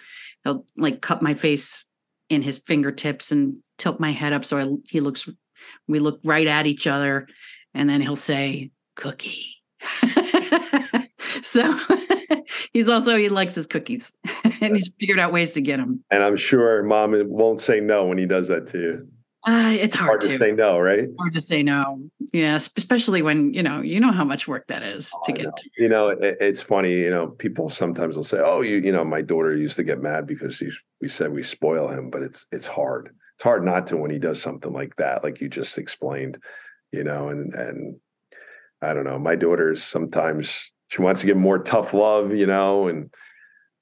he'll 0.44 0.64
like 0.76 1.00
cut 1.00 1.22
my 1.22 1.34
face 1.34 1.86
in 2.28 2.42
his 2.42 2.58
fingertips 2.58 3.32
and 3.32 3.56
tilt 3.78 3.98
my 3.98 4.12
head 4.12 4.32
up 4.32 4.44
so 4.44 4.58
I, 4.58 4.66
he 4.88 5.00
looks 5.00 5.28
we 5.88 5.98
look 5.98 6.20
right 6.22 6.46
at 6.46 6.66
each 6.66 6.86
other 6.86 7.26
and 7.74 7.88
then 7.90 8.00
he'll 8.00 8.14
say 8.14 8.70
cookie. 8.94 9.56
So 11.42 11.78
he's 12.72 12.88
also 12.88 13.16
he 13.16 13.28
likes 13.28 13.54
his 13.54 13.66
cookies 13.66 14.14
and 14.60 14.76
he's 14.76 14.92
figured 14.98 15.18
out 15.18 15.32
ways 15.32 15.54
to 15.54 15.60
get 15.60 15.78
them 15.78 16.02
and 16.10 16.22
i'm 16.22 16.36
sure 16.36 16.82
mom 16.82 17.14
won't 17.28 17.60
say 17.60 17.80
no 17.80 18.06
when 18.06 18.18
he 18.18 18.26
does 18.26 18.48
that 18.48 18.66
to 18.68 18.78
you 18.78 19.08
uh, 19.44 19.74
it's 19.78 19.96
hard, 19.96 20.08
hard 20.08 20.20
to. 20.22 20.28
to. 20.28 20.38
say 20.38 20.52
no, 20.52 20.78
right? 20.78 21.08
Hard 21.18 21.32
to 21.32 21.40
say 21.40 21.62
no. 21.62 22.00
Yes, 22.32 22.68
especially 22.76 23.22
when 23.22 23.54
you 23.54 23.62
know 23.62 23.80
you 23.80 23.98
know 23.98 24.12
how 24.12 24.24
much 24.24 24.46
work 24.46 24.66
that 24.66 24.82
is 24.82 25.14
to 25.24 25.32
get. 25.32 25.46
Know. 25.46 25.52
You 25.78 25.88
know, 25.88 26.08
it, 26.08 26.36
it's 26.40 26.60
funny. 26.60 26.98
You 26.98 27.10
know, 27.10 27.28
people 27.28 27.70
sometimes 27.70 28.16
will 28.16 28.24
say, 28.24 28.38
"Oh, 28.44 28.60
you 28.60 28.76
you 28.76 28.92
know, 28.92 29.04
my 29.04 29.22
daughter 29.22 29.56
used 29.56 29.76
to 29.76 29.82
get 29.82 30.02
mad 30.02 30.26
because 30.26 30.62
we 31.00 31.08
said 31.08 31.32
we 31.32 31.42
spoil 31.42 31.88
him," 31.88 32.10
but 32.10 32.22
it's 32.22 32.44
it's 32.52 32.66
hard. 32.66 33.14
It's 33.36 33.44
hard 33.44 33.64
not 33.64 33.86
to 33.88 33.96
when 33.96 34.10
he 34.10 34.18
does 34.18 34.42
something 34.42 34.74
like 34.74 34.96
that, 34.96 35.24
like 35.24 35.40
you 35.40 35.48
just 35.48 35.78
explained. 35.78 36.38
You 36.92 37.04
know, 37.04 37.28
and 37.28 37.54
and 37.54 37.96
I 38.82 38.92
don't 38.92 39.04
know. 39.04 39.18
My 39.18 39.36
daughter's 39.36 39.82
sometimes 39.82 40.74
she 40.88 41.00
wants 41.00 41.22
to 41.22 41.26
get 41.26 41.38
more 41.38 41.58
tough 41.58 41.94
love. 41.94 42.34
You 42.34 42.46
know, 42.46 42.88
and 42.88 43.10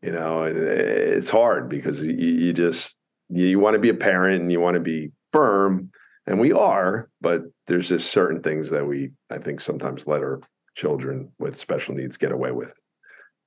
you 0.02 0.12
know, 0.12 0.44
and 0.44 0.56
it's 0.56 1.30
hard 1.30 1.68
because 1.68 2.00
you, 2.00 2.12
you 2.12 2.52
just 2.52 2.96
you 3.28 3.58
want 3.58 3.74
to 3.74 3.80
be 3.80 3.88
a 3.88 3.94
parent 3.94 4.40
and 4.40 4.52
you 4.52 4.60
want 4.60 4.74
to 4.74 4.80
be 4.80 5.10
firm 5.32 5.90
and 6.26 6.38
we 6.38 6.52
are 6.52 7.08
but 7.20 7.42
there's 7.66 7.88
just 7.88 8.10
certain 8.10 8.42
things 8.42 8.70
that 8.70 8.86
we 8.86 9.10
i 9.30 9.38
think 9.38 9.60
sometimes 9.60 10.06
let 10.06 10.20
our 10.20 10.40
children 10.74 11.30
with 11.38 11.56
special 11.56 11.92
needs 11.92 12.16
get 12.16 12.30
away 12.30 12.52
with. 12.52 12.72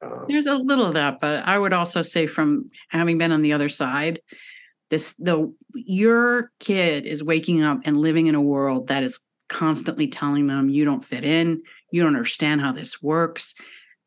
Um, 0.04 0.26
there's 0.28 0.48
a 0.48 0.56
little 0.56 0.88
of 0.88 0.96
that 0.96 1.20
but 1.20 1.46
i 1.46 1.58
would 1.58 1.74
also 1.74 2.02
say 2.02 2.26
from 2.28 2.68
having 2.90 3.18
been 3.18 3.32
on 3.32 3.42
the 3.42 3.54
other 3.54 3.70
side 3.70 4.20
this 4.90 5.14
the 5.18 5.52
your 5.74 6.52
kid 6.60 7.06
is 7.06 7.24
waking 7.24 7.64
up 7.64 7.80
and 7.86 7.98
living 7.98 8.28
in 8.28 8.36
a 8.36 8.42
world 8.42 8.88
that 8.88 9.04
is 9.04 9.22
constantly 9.52 10.08
telling 10.08 10.48
them 10.48 10.70
you 10.70 10.86
don't 10.86 11.04
fit 11.04 11.26
in. 11.26 11.62
You 11.92 12.04
don't 12.04 12.16
understand 12.16 12.62
how 12.62 12.72
this 12.72 13.02
works. 13.02 13.54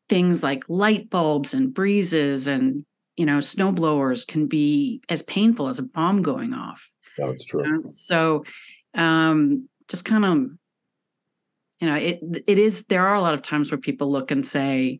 Things 0.09 0.41
like 0.41 0.63
light 0.67 1.09
bulbs 1.09 1.53
and 1.53 1.73
breezes 1.73 2.47
and 2.47 2.85
you 3.15 3.25
know 3.25 3.39
snow 3.39 3.71
blowers 3.71 4.25
can 4.25 4.47
be 4.47 5.01
as 5.09 5.23
painful 5.23 5.69
as 5.69 5.79
a 5.79 5.83
bomb 5.83 6.21
going 6.21 6.53
off 6.53 6.91
that's 7.17 7.45
true. 7.45 7.65
You 7.65 7.71
know? 7.71 7.89
So, 7.89 8.43
um, 8.93 9.67
just 9.87 10.05
kind 10.05 10.25
of, 10.25 10.37
you 11.79 11.87
know, 11.87 11.95
it 11.95 12.19
it 12.47 12.59
is. 12.59 12.85
There 12.85 13.05
are 13.05 13.15
a 13.15 13.21
lot 13.21 13.33
of 13.33 13.41
times 13.41 13.71
where 13.71 13.77
people 13.77 14.11
look 14.11 14.31
and 14.31 14.45
say, 14.45 14.99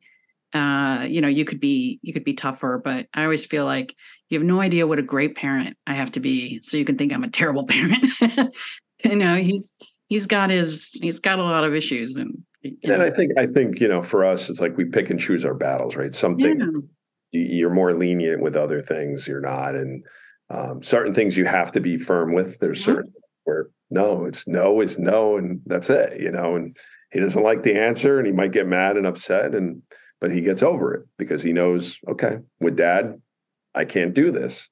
uh, 0.53 1.05
you 1.07 1.21
know, 1.21 1.27
you 1.27 1.45
could 1.45 1.59
be 1.59 1.99
you 2.01 2.13
could 2.13 2.23
be 2.23 2.33
tougher, 2.33 2.79
but 2.83 3.07
I 3.13 3.23
always 3.23 3.45
feel 3.45 3.65
like 3.65 3.95
you 4.29 4.39
have 4.39 4.47
no 4.47 4.61
idea 4.61 4.87
what 4.87 4.99
a 4.99 5.03
great 5.03 5.35
parent 5.35 5.77
I 5.87 5.93
have 5.93 6.11
to 6.13 6.19
be, 6.19 6.61
so 6.61 6.77
you 6.77 6.85
can 6.85 6.97
think 6.97 7.13
I'm 7.13 7.23
a 7.23 7.29
terrible 7.29 7.65
parent. 7.67 8.05
you 9.03 9.15
know, 9.15 9.35
he's 9.35 9.73
he's 10.07 10.25
got 10.27 10.49
his 10.49 10.91
he's 11.01 11.19
got 11.19 11.39
a 11.39 11.43
lot 11.43 11.63
of 11.63 11.73
issues 11.75 12.15
and. 12.15 12.43
And 12.83 13.03
I 13.03 13.11
think 13.11 13.31
I 13.37 13.45
think 13.45 13.79
you 13.79 13.87
know 13.87 14.01
for 14.01 14.25
us 14.25 14.49
it's 14.49 14.59
like 14.59 14.75
we 14.75 14.85
pick 14.85 15.11
and 15.11 15.19
choose 15.19 15.45
our 15.45 15.53
battles, 15.53 15.95
right? 15.95 16.15
Something 16.15 16.59
yeah. 17.31 17.41
you're 17.59 17.69
more 17.69 17.93
lenient 17.93 18.41
with, 18.41 18.55
other 18.55 18.81
things 18.81 19.27
you're 19.27 19.39
not, 19.39 19.75
and 19.75 20.03
um, 20.49 20.83
certain 20.83 21.13
things 21.13 21.37
you 21.37 21.45
have 21.45 21.71
to 21.73 21.81
be 21.81 21.97
firm 21.97 22.33
with. 22.33 22.59
There's 22.59 22.81
mm-hmm. 22.81 22.91
certain 22.91 23.13
where 23.43 23.67
no, 23.89 24.25
it's 24.25 24.47
no 24.47 24.81
is 24.81 24.97
no, 24.97 25.37
and 25.37 25.61
that's 25.65 25.89
it, 25.89 26.19
you 26.19 26.31
know. 26.31 26.55
And 26.55 26.75
he 27.11 27.19
doesn't 27.19 27.43
like 27.43 27.63
the 27.63 27.79
answer, 27.79 28.17
and 28.17 28.27
he 28.27 28.33
might 28.33 28.51
get 28.51 28.67
mad 28.67 28.97
and 28.97 29.07
upset, 29.07 29.55
and 29.55 29.81
but 30.21 30.31
he 30.31 30.41
gets 30.41 30.63
over 30.63 30.93
it 30.93 31.07
because 31.17 31.41
he 31.41 31.53
knows, 31.53 31.99
okay, 32.07 32.37
with 32.59 32.75
dad, 32.75 33.21
I 33.73 33.85
can't 33.85 34.13
do 34.13 34.31
this. 34.31 34.69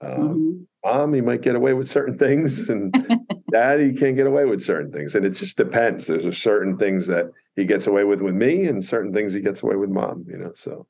Um, 0.00 0.10
mm-hmm. 0.10 0.50
Mom, 0.84 1.14
he 1.14 1.20
might 1.20 1.42
get 1.42 1.56
away 1.56 1.74
with 1.74 1.88
certain 1.88 2.18
things, 2.18 2.68
and 2.68 2.92
dad, 3.52 3.80
he 3.80 3.92
can't 3.92 4.16
get 4.16 4.26
away 4.26 4.44
with 4.44 4.62
certain 4.62 4.92
things, 4.92 5.14
and 5.14 5.24
it 5.24 5.30
just 5.30 5.56
depends. 5.56 6.06
There's 6.06 6.26
a 6.26 6.32
certain 6.32 6.76
things 6.76 7.06
that 7.06 7.26
he 7.54 7.64
gets 7.64 7.86
away 7.86 8.04
with 8.04 8.20
with 8.20 8.34
me, 8.34 8.66
and 8.66 8.84
certain 8.84 9.12
things 9.12 9.32
he 9.32 9.40
gets 9.40 9.62
away 9.62 9.76
with 9.76 9.90
mom. 9.90 10.24
You 10.28 10.38
know, 10.38 10.52
so 10.54 10.86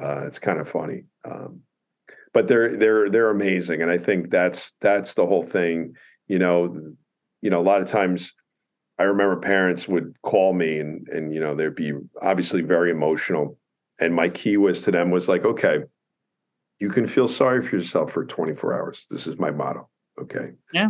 uh, 0.00 0.24
it's 0.26 0.38
kind 0.38 0.60
of 0.60 0.68
funny. 0.68 1.04
Um, 1.24 1.60
but 2.32 2.48
they're 2.48 2.76
they're 2.76 3.10
they're 3.10 3.30
amazing 3.30 3.82
and 3.82 3.90
i 3.90 3.98
think 3.98 4.30
that's 4.30 4.72
that's 4.80 5.14
the 5.14 5.26
whole 5.26 5.42
thing 5.42 5.94
you 6.28 6.38
know 6.38 6.94
you 7.40 7.50
know 7.50 7.60
a 7.60 7.62
lot 7.62 7.80
of 7.80 7.88
times 7.88 8.32
i 8.98 9.02
remember 9.02 9.36
parents 9.36 9.88
would 9.88 10.14
call 10.22 10.52
me 10.52 10.78
and 10.78 11.08
and 11.08 11.34
you 11.34 11.40
know 11.40 11.54
they'd 11.54 11.74
be 11.74 11.92
obviously 12.20 12.62
very 12.62 12.90
emotional 12.90 13.58
and 14.00 14.14
my 14.14 14.28
key 14.28 14.56
was 14.56 14.82
to 14.82 14.90
them 14.90 15.10
was 15.10 15.28
like 15.28 15.44
okay 15.44 15.80
you 16.78 16.90
can 16.90 17.06
feel 17.06 17.28
sorry 17.28 17.62
for 17.62 17.76
yourself 17.76 18.10
for 18.10 18.24
24 18.24 18.74
hours 18.74 19.06
this 19.10 19.26
is 19.26 19.38
my 19.38 19.50
motto 19.50 19.88
okay? 20.20 20.52
Yeah. 20.72 20.88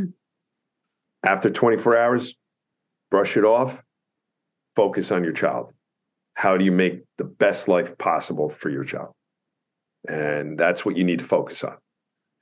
After 1.25 1.51
24 1.51 1.97
hours 1.97 2.35
brush 3.11 3.37
it 3.37 3.45
off 3.45 3.83
focus 4.75 5.13
on 5.13 5.23
your 5.23 5.35
child. 5.35 5.73
How 6.35 6.57
do 6.57 6.65
you 6.65 6.73
make 6.73 7.03
the 7.19 7.25
best 7.25 7.69
life 7.69 7.97
possible 7.99 8.49
for 8.49 8.71
your 8.71 8.85
child 8.85 9.13
and 10.09 10.59
that's 10.59 10.85
what 10.85 10.97
you 10.97 11.05
need 11.05 11.21
to 11.21 11.25
focus 11.25 11.65
on. 11.65 11.77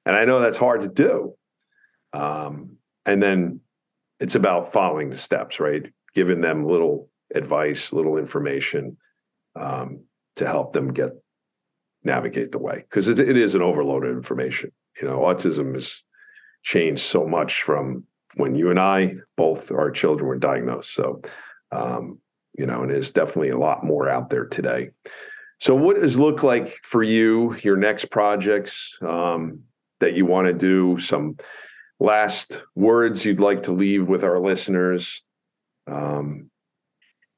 And 0.07 0.17
I 0.17 0.25
know 0.25 0.41
that's 0.41 0.57
hard 0.57 0.83
to 0.83 0.89
do. 0.89 1.35
Um, 2.13 2.77
and 3.07 3.23
then 3.23 3.61
it's 4.19 4.35
about 4.35 4.73
following 4.73 5.11
the 5.11 5.17
steps, 5.17 5.61
right? 5.61 5.91
Giving 6.15 6.41
them 6.41 6.67
little 6.67 7.09
advice, 7.35 7.93
little 7.93 8.19
information 8.19 8.97
um, 9.57 10.05
to 10.37 10.47
help 10.47 10.73
them 10.73 10.93
get 10.93 11.13
navigate 12.03 12.51
the 12.51 12.59
way 12.59 12.77
because 12.77 13.09
it, 13.09 13.19
it 13.19 13.37
is 13.37 13.55
an 13.55 13.63
overloaded 13.63 14.11
information. 14.11 14.73
You 15.01 15.09
know, 15.09 15.19
autism 15.19 15.75
has 15.75 16.03
changed 16.63 17.03
so 17.03 17.27
much 17.27 17.63
from 17.63 18.05
when 18.35 18.55
you 18.55 18.71
and 18.71 18.79
I 18.79 19.17
both 19.37 19.71
our 19.71 19.91
children 19.91 20.27
were 20.27 20.39
diagnosed. 20.39 20.95
So, 20.95 21.23
um, 21.73 22.19
you 22.57 22.67
know, 22.67 22.83
and 22.83 22.91
there's 22.91 23.11
definitely 23.11 23.51
a 23.51 23.59
lot 23.59 23.85
more 23.85 24.09
out 24.09 24.31
there 24.31 24.47
today. 24.47 24.91
So, 25.61 25.75
what 25.75 26.01
does 26.01 26.19
look 26.19 26.43
like 26.43 26.69
for 26.83 27.03
you 27.03 27.55
your 27.63 27.77
next 27.77 28.07
projects 28.07 28.97
um, 29.03 29.61
that 30.01 30.15
you 30.15 30.25
want 30.25 30.47
to 30.47 30.55
do? 30.55 30.99
Some 30.99 31.37
last 31.99 32.65
words 32.75 33.25
you'd 33.25 33.41
like 33.41 33.65
to 33.65 33.73
leave 33.73 34.09
with 34.09 34.25
our 34.25 34.41
listeners? 34.41 35.23
Um, 35.87 36.51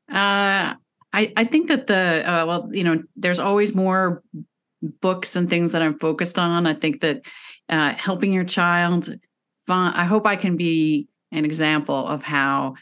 uh, 0.09 0.75
I 1.13 1.33
I 1.37 1.45
think 1.45 1.69
that 1.69 1.89
the 1.89 2.23
uh, 2.25 2.47
well, 2.47 2.69
you 2.73 2.85
know, 2.85 3.03
there's 3.17 3.41
always 3.41 3.75
more 3.75 4.23
books 5.01 5.35
and 5.35 5.51
things 5.51 5.73
that 5.73 5.83
I'm 5.83 5.99
focused 5.99 6.39
on. 6.39 6.67
I 6.67 6.75
think 6.75 7.01
that 7.01 7.23
uh, 7.69 7.95
helping 7.95 8.33
your 8.33 8.45
child. 8.45 9.15
I 9.69 10.05
hope 10.05 10.27
I 10.27 10.37
can 10.37 10.57
be 10.57 11.09
an 11.31 11.45
example 11.45 12.07
of 12.07 12.23
how 12.23 12.75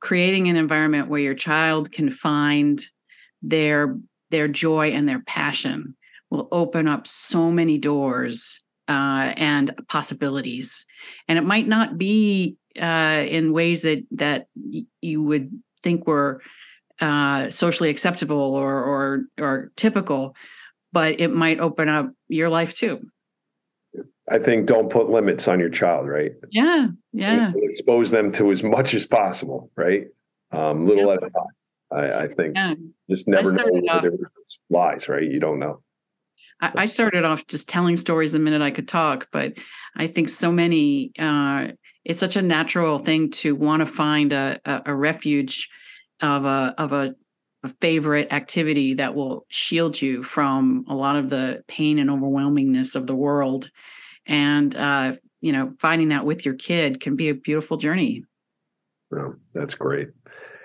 creating 0.00 0.48
an 0.48 0.56
environment 0.56 1.08
where 1.08 1.20
your 1.20 1.34
child 1.34 1.92
can 1.92 2.10
find 2.10 2.84
their 3.42 3.96
their 4.30 4.48
joy 4.48 4.90
and 4.90 5.08
their 5.08 5.20
passion 5.20 5.96
will 6.30 6.48
open 6.52 6.86
up 6.86 7.06
so 7.06 7.50
many 7.50 7.78
doors 7.78 8.60
uh, 8.88 9.32
and 9.36 9.74
possibilities. 9.88 10.86
And 11.28 11.38
it 11.38 11.44
might 11.44 11.68
not 11.68 11.98
be 11.98 12.56
uh, 12.80 13.24
in 13.26 13.52
ways 13.52 13.82
that 13.82 14.04
that 14.12 14.46
you 15.00 15.22
would 15.22 15.50
think 15.82 16.06
were 16.06 16.40
uh, 17.00 17.50
socially 17.50 17.90
acceptable 17.90 18.54
or 18.54 18.84
or 18.84 19.24
or 19.38 19.72
typical, 19.76 20.34
but 20.92 21.20
it 21.20 21.28
might 21.28 21.60
open 21.60 21.88
up 21.88 22.12
your 22.28 22.48
life 22.48 22.74
too. 22.74 23.00
I 24.28 24.38
think 24.38 24.66
don't 24.66 24.90
put 24.90 25.10
limits 25.10 25.48
on 25.48 25.58
your 25.58 25.70
child, 25.70 26.08
right? 26.08 26.32
Yeah, 26.50 26.88
yeah. 27.12 27.52
Expose 27.56 28.12
them 28.12 28.30
to 28.32 28.52
as 28.52 28.62
much 28.62 28.94
as 28.94 29.04
possible, 29.04 29.70
right? 29.76 30.06
Um, 30.52 30.86
little 30.86 31.06
yeah. 31.06 31.14
at 31.14 31.22
a 31.24 31.30
time. 31.30 31.46
I, 31.92 32.12
I 32.12 32.28
think 32.28 32.56
yeah. 32.56 32.74
just 33.08 33.26
never 33.26 33.52
know 33.52 33.66
where 33.68 34.00
there 34.00 34.12
lies, 34.68 35.08
right? 35.08 35.22
You 35.22 35.40
don't 35.40 35.58
know. 35.58 35.82
I, 36.60 36.72
I 36.76 36.86
started 36.86 37.24
off 37.24 37.46
just 37.46 37.68
telling 37.68 37.96
stories 37.96 38.32
the 38.32 38.38
minute 38.38 38.62
I 38.62 38.70
could 38.70 38.88
talk, 38.88 39.28
but 39.32 39.54
I 39.96 40.06
think 40.06 40.28
so 40.28 40.52
many. 40.52 41.12
Uh, 41.18 41.68
it's 42.04 42.20
such 42.20 42.36
a 42.36 42.42
natural 42.42 42.98
thing 42.98 43.30
to 43.30 43.54
want 43.54 43.80
to 43.80 43.86
find 43.86 44.32
a, 44.32 44.60
a, 44.64 44.82
a 44.86 44.94
refuge 44.94 45.68
of 46.22 46.44
a 46.44 46.74
of 46.78 46.92
a, 46.92 47.14
a 47.64 47.68
favorite 47.80 48.32
activity 48.32 48.94
that 48.94 49.14
will 49.14 49.46
shield 49.48 50.00
you 50.00 50.22
from 50.22 50.84
a 50.88 50.94
lot 50.94 51.16
of 51.16 51.28
the 51.28 51.62
pain 51.66 51.98
and 51.98 52.10
overwhelmingness 52.10 52.94
of 52.94 53.06
the 53.06 53.16
world, 53.16 53.70
and 54.26 54.76
uh, 54.76 55.12
you 55.40 55.52
know, 55.52 55.74
finding 55.80 56.08
that 56.08 56.24
with 56.24 56.44
your 56.44 56.54
kid 56.54 57.00
can 57.00 57.16
be 57.16 57.28
a 57.28 57.34
beautiful 57.34 57.76
journey. 57.76 58.24
Oh, 59.12 59.34
that's 59.54 59.74
great. 59.74 60.08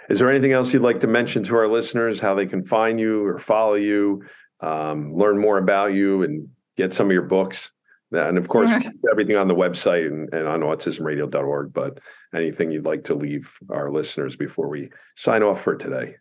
Is 0.10 0.20
there 0.20 0.30
anything 0.30 0.52
else 0.52 0.74
you'd 0.74 0.84
like 0.84 1.00
to 1.02 1.08
mention 1.08 1.44
to 1.44 1.56
our 1.56 1.68
listeners, 1.68 2.20
how 2.20 2.36
they 2.36 2.46
can 2.46 2.64
find 2.64 3.00
you 3.00 3.26
or 3.26 3.40
follow 3.40 3.74
you, 3.74 4.24
um, 4.62 5.16
learn 5.16 5.40
more 5.40 5.58
about 5.58 5.94
you, 5.94 6.24
and 6.24 6.48
get 6.78 6.94
some 6.94 7.08
of 7.08 7.14
your 7.14 7.24
books? 7.24 7.72
And 8.12 8.38
of 8.38 8.48
course, 8.48 8.70
sure. 8.70 8.82
everything 9.12 9.36
on 9.36 9.48
the 9.48 9.56
website 9.56 10.08
and, 10.08 10.32
and 10.34 10.48
on 10.48 10.62
autismradio.org. 10.62 11.74
But 11.74 12.00
anything 12.34 12.72
you'd 12.72 12.86
like 12.86 13.04
to 13.06 13.16
leave 13.16 13.58
our 13.70 13.92
listeners 13.92 14.36
before 14.36 14.70
we 14.70 14.90
sign 15.16 15.44
off 15.44 15.62
for 15.62 15.76
today? 15.76 16.16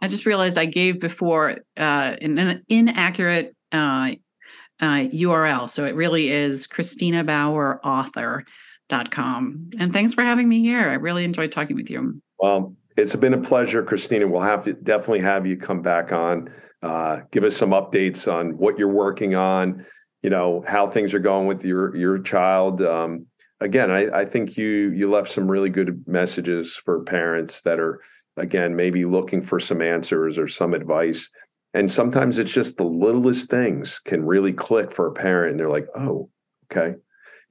I 0.00 0.08
just 0.08 0.26
realized 0.26 0.58
I 0.58 0.66
gave 0.66 1.00
before 1.00 1.56
uh, 1.76 2.16
an, 2.20 2.38
an 2.38 2.62
inaccurate 2.68 3.56
uh, 3.72 4.12
uh, 4.80 5.06
URL. 5.10 5.68
So 5.68 5.84
it 5.84 5.94
really 5.94 6.30
is 6.30 6.66
Christina 6.68 7.24
Bauer 7.24 7.84
author.com. 7.84 9.70
And 9.78 9.92
thanks 9.92 10.14
for 10.14 10.22
having 10.22 10.48
me 10.48 10.60
here. 10.60 10.88
I 10.88 10.94
really 10.94 11.24
enjoyed 11.24 11.50
talking 11.50 11.74
with 11.74 11.90
you. 11.90 12.22
Well, 12.38 12.76
it's 12.98 13.14
been 13.14 13.34
a 13.34 13.40
pleasure, 13.40 13.82
Christina. 13.84 14.26
We'll 14.26 14.42
have 14.42 14.64
to 14.64 14.72
definitely 14.72 15.20
have 15.20 15.46
you 15.46 15.56
come 15.56 15.82
back 15.82 16.12
on, 16.12 16.50
uh, 16.82 17.20
give 17.30 17.44
us 17.44 17.56
some 17.56 17.70
updates 17.70 18.30
on 18.30 18.58
what 18.58 18.76
you're 18.76 18.88
working 18.88 19.36
on, 19.36 19.86
you 20.22 20.30
know, 20.30 20.64
how 20.66 20.88
things 20.88 21.14
are 21.14 21.20
going 21.20 21.46
with 21.46 21.64
your 21.64 21.94
your 21.94 22.18
child. 22.18 22.82
Um, 22.82 23.26
again, 23.60 23.90
I, 23.92 24.08
I 24.10 24.24
think 24.24 24.56
you 24.56 24.90
you 24.90 25.08
left 25.08 25.30
some 25.30 25.48
really 25.48 25.70
good 25.70 26.04
messages 26.08 26.74
for 26.74 27.04
parents 27.04 27.62
that 27.62 27.78
are 27.78 28.00
again 28.36 28.74
maybe 28.74 29.04
looking 29.04 29.42
for 29.42 29.60
some 29.60 29.80
answers 29.80 30.36
or 30.36 30.48
some 30.48 30.74
advice. 30.74 31.30
And 31.74 31.90
sometimes 31.90 32.40
it's 32.40 32.50
just 32.50 32.78
the 32.78 32.84
littlest 32.84 33.48
things 33.48 34.00
can 34.00 34.26
really 34.26 34.52
click 34.52 34.90
for 34.90 35.06
a 35.06 35.12
parent, 35.12 35.52
and 35.52 35.60
they're 35.60 35.70
like, 35.70 35.86
"Oh, 35.94 36.30
okay," 36.72 36.96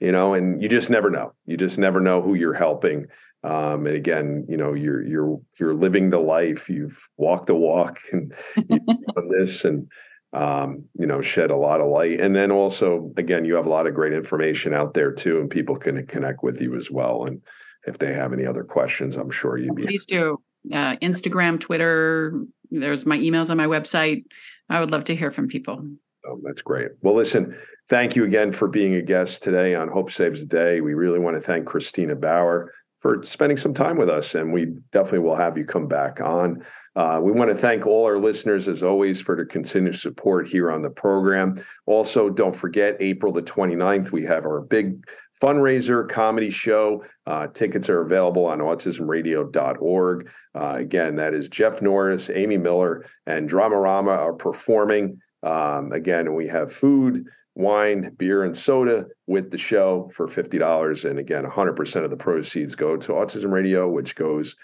you 0.02 0.12
know. 0.12 0.34
And 0.34 0.62
you 0.62 0.68
just 0.68 0.90
never 0.90 1.10
know. 1.10 1.34
You 1.46 1.56
just 1.56 1.78
never 1.78 2.02
know 2.02 2.22
who 2.22 2.34
you're 2.34 2.54
helping. 2.54 3.06
Um, 3.48 3.88
and 3.88 3.96
again, 3.96 4.46
you 4.50 4.58
know, 4.58 4.74
you're 4.74 5.02
you're 5.06 5.40
you're 5.58 5.74
living 5.74 6.10
the 6.10 6.20
life. 6.20 6.70
You've 6.70 7.08
walked 7.16 7.48
the 7.48 7.56
walk, 7.56 8.00
and 8.12 8.34
you've 8.56 8.86
done 8.86 9.30
this, 9.30 9.64
and 9.64 9.90
um, 10.34 10.84
you 11.00 11.08
know, 11.08 11.22
shed 11.22 11.50
a 11.50 11.56
lot 11.56 11.80
of 11.80 11.88
light. 11.88 12.20
And 12.20 12.36
then 12.36 12.52
also, 12.52 13.14
again, 13.16 13.46
you 13.46 13.56
have 13.56 13.66
a 13.66 13.70
lot 13.70 13.88
of 13.88 13.94
great 13.94 14.12
information 14.12 14.74
out 14.74 14.94
there 14.94 15.14
too, 15.14 15.40
and 15.40 15.50
people 15.50 15.78
can 15.78 16.06
connect 16.08 16.44
with 16.44 16.60
you 16.60 16.76
as 16.76 16.92
well. 16.92 17.24
And 17.26 17.42
if 17.86 18.00
they 18.00 18.14
have 18.14 18.34
any 18.34 18.46
other 18.46 18.66
questions, 18.66 19.16
I'm 19.16 19.32
sure 19.32 19.58
you'd 19.58 19.76
be. 19.76 19.86
Please 19.86 20.06
do. 20.06 20.42
Uh, 20.70 20.98
Instagram, 20.98 21.58
Twitter. 21.58 22.34
There's 22.70 23.06
my 23.06 23.18
emails 23.18 23.50
on 23.50 23.56
my 23.56 23.68
website. 23.68 24.26
I 24.70 24.82
would 24.82 24.92
love 24.92 25.06
to 25.06 25.16
hear 25.16 25.32
from 25.32 25.48
people. 25.48 25.88
Oh, 26.28 26.42
that's 26.44 26.62
great. 26.62 26.90
Well, 27.02 27.16
listen, 27.16 27.58
thank 27.88 28.18
you 28.18 28.26
again 28.26 28.52
for 28.52 28.68
being 28.68 28.96
a 28.96 29.02
guest 29.02 29.42
today 29.42 29.74
on 29.74 29.88
Hope 29.88 30.12
Saves 30.12 30.42
the 30.42 30.48
Day. 30.48 30.82
We 30.82 30.96
really 30.96 31.20
want 31.20 31.38
to 31.38 31.42
thank 31.42 31.66
Christina 31.66 32.18
Bauer 32.18 32.74
for 33.08 33.24
spending 33.24 33.56
some 33.56 33.74
time 33.74 33.96
with 33.96 34.10
us, 34.10 34.36
and 34.36 34.52
we 34.52 34.66
definitely 34.92 35.20
will 35.20 35.38
have 35.38 35.58
you 35.58 35.64
come 35.64 35.88
back 35.88 36.20
on. 36.20 36.62
Uh, 36.94 37.22
we 37.24 37.32
want 37.32 37.50
to 37.50 37.56
thank 37.56 37.86
all 37.86 38.04
our 38.04 38.18
listeners, 38.18 38.68
as 38.68 38.84
always, 38.84 39.22
for 39.22 39.34
their 39.34 39.46
continued 39.46 39.96
support 39.96 40.46
here 40.46 40.70
on 40.70 40.82
the 40.82 40.90
program. 40.90 41.64
Also, 41.86 42.30
don't 42.30 42.54
forget, 42.54 42.98
April 43.00 43.32
the 43.32 43.42
29th, 43.42 44.12
we 44.12 44.26
have 44.26 44.44
our 44.46 44.60
big 44.60 45.08
fundraiser 45.42 46.10
comedy 46.10 46.50
show. 46.50 47.02
Uh, 47.26 47.48
tickets 47.48 47.88
are 47.88 48.02
available 48.02 48.46
on 48.46 48.60
autismradio.org. 48.60 50.30
Uh, 50.54 50.74
again, 50.76 51.16
that 51.16 51.34
is 51.34 51.48
Jeff 51.48 51.82
Norris, 51.82 52.30
Amy 52.30 52.58
Miller, 52.58 53.06
and 53.26 53.50
Dramarama 53.50 54.18
are 54.18 54.34
performing. 54.34 55.22
Um, 55.44 55.94
again, 55.94 56.36
we 56.36 56.50
have 56.50 56.74
food, 56.74 57.26
wine, 57.58 58.14
beer, 58.18 58.44
and 58.44 58.56
soda 58.56 59.08
with 59.26 59.50
the 59.50 59.58
show 59.58 60.10
for 60.14 60.28
$50. 60.28 61.10
And 61.10 61.18
again, 61.18 61.44
100% 61.44 62.04
of 62.04 62.12
the 62.12 62.16
proceeds 62.16 62.76
go 62.76 62.96
to 62.96 63.14
Autism 63.14 63.52
Radio, 63.52 63.90
which 63.90 64.16
goes 64.16 64.56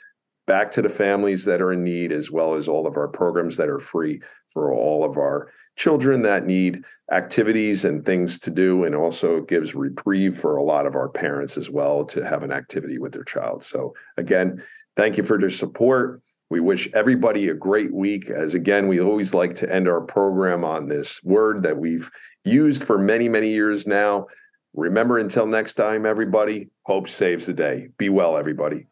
back 0.45 0.69
to 0.71 0.82
the 0.82 0.89
families 0.89 1.43
that 1.45 1.62
are 1.62 1.73
in 1.73 1.84
need, 1.84 2.12
as 2.12 2.29
well 2.29 2.53
as 2.53 2.67
all 2.67 2.86
of 2.86 2.95
our 2.95 3.08
programs 3.08 3.58
that 3.58 3.69
are 3.69 3.79
free 3.79 4.21
for 4.51 4.71
all 4.71 5.03
of 5.03 5.17
our 5.17 5.49
children 5.75 6.21
that 6.21 6.45
need 6.45 6.84
activities 7.12 7.84
and 7.84 8.06
things 8.06 8.38
to 8.39 8.51
do. 8.51 8.84
And 8.84 8.93
also 8.93 9.41
gives 9.41 9.73
reprieve 9.73 10.38
for 10.38 10.58
a 10.58 10.63
lot 10.63 10.86
of 10.86 10.93
our 10.93 11.10
parents 11.10 11.58
as 11.58 11.71
well 11.71 12.06
to 12.06 12.23
have 12.23 12.43
an 12.43 12.51
activity 12.51 12.99
with 12.99 13.13
their 13.13 13.23
child. 13.23 13.63
So, 13.63 13.95
again, 14.17 14.62
thank 14.95 15.17
you 15.17 15.23
for 15.23 15.39
your 15.39 15.49
support. 15.49 16.21
We 16.51 16.60
wish 16.60 16.88
everybody 16.93 17.49
a 17.49 17.56
great 17.56 17.91
week. 17.91 18.29
As 18.29 18.53
again, 18.53 18.88
we 18.88 19.01
always 19.01 19.34
like 19.34 19.56
to 19.56 19.73
end 19.73 19.88
our 19.88 20.01
program 20.01 20.63
on 20.63 20.88
this 20.88 21.23
word 21.23 21.63
that 21.63 21.77
we've 21.77 22.12
used 22.43 22.84
for 22.84 22.97
many, 22.97 23.29
many 23.29 23.49
years 23.49 23.88
now. 23.88 24.27
Remember, 24.73 25.17
until 25.17 25.45
next 25.45 25.75
time, 25.75 26.06
everybody, 26.06 26.69
hope 26.84 27.08
saves 27.08 27.45
the 27.45 27.53
day. 27.53 27.89
Be 27.97 28.10
well, 28.10 28.38
everybody. 28.38 28.88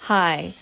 Hi. 0.00 0.52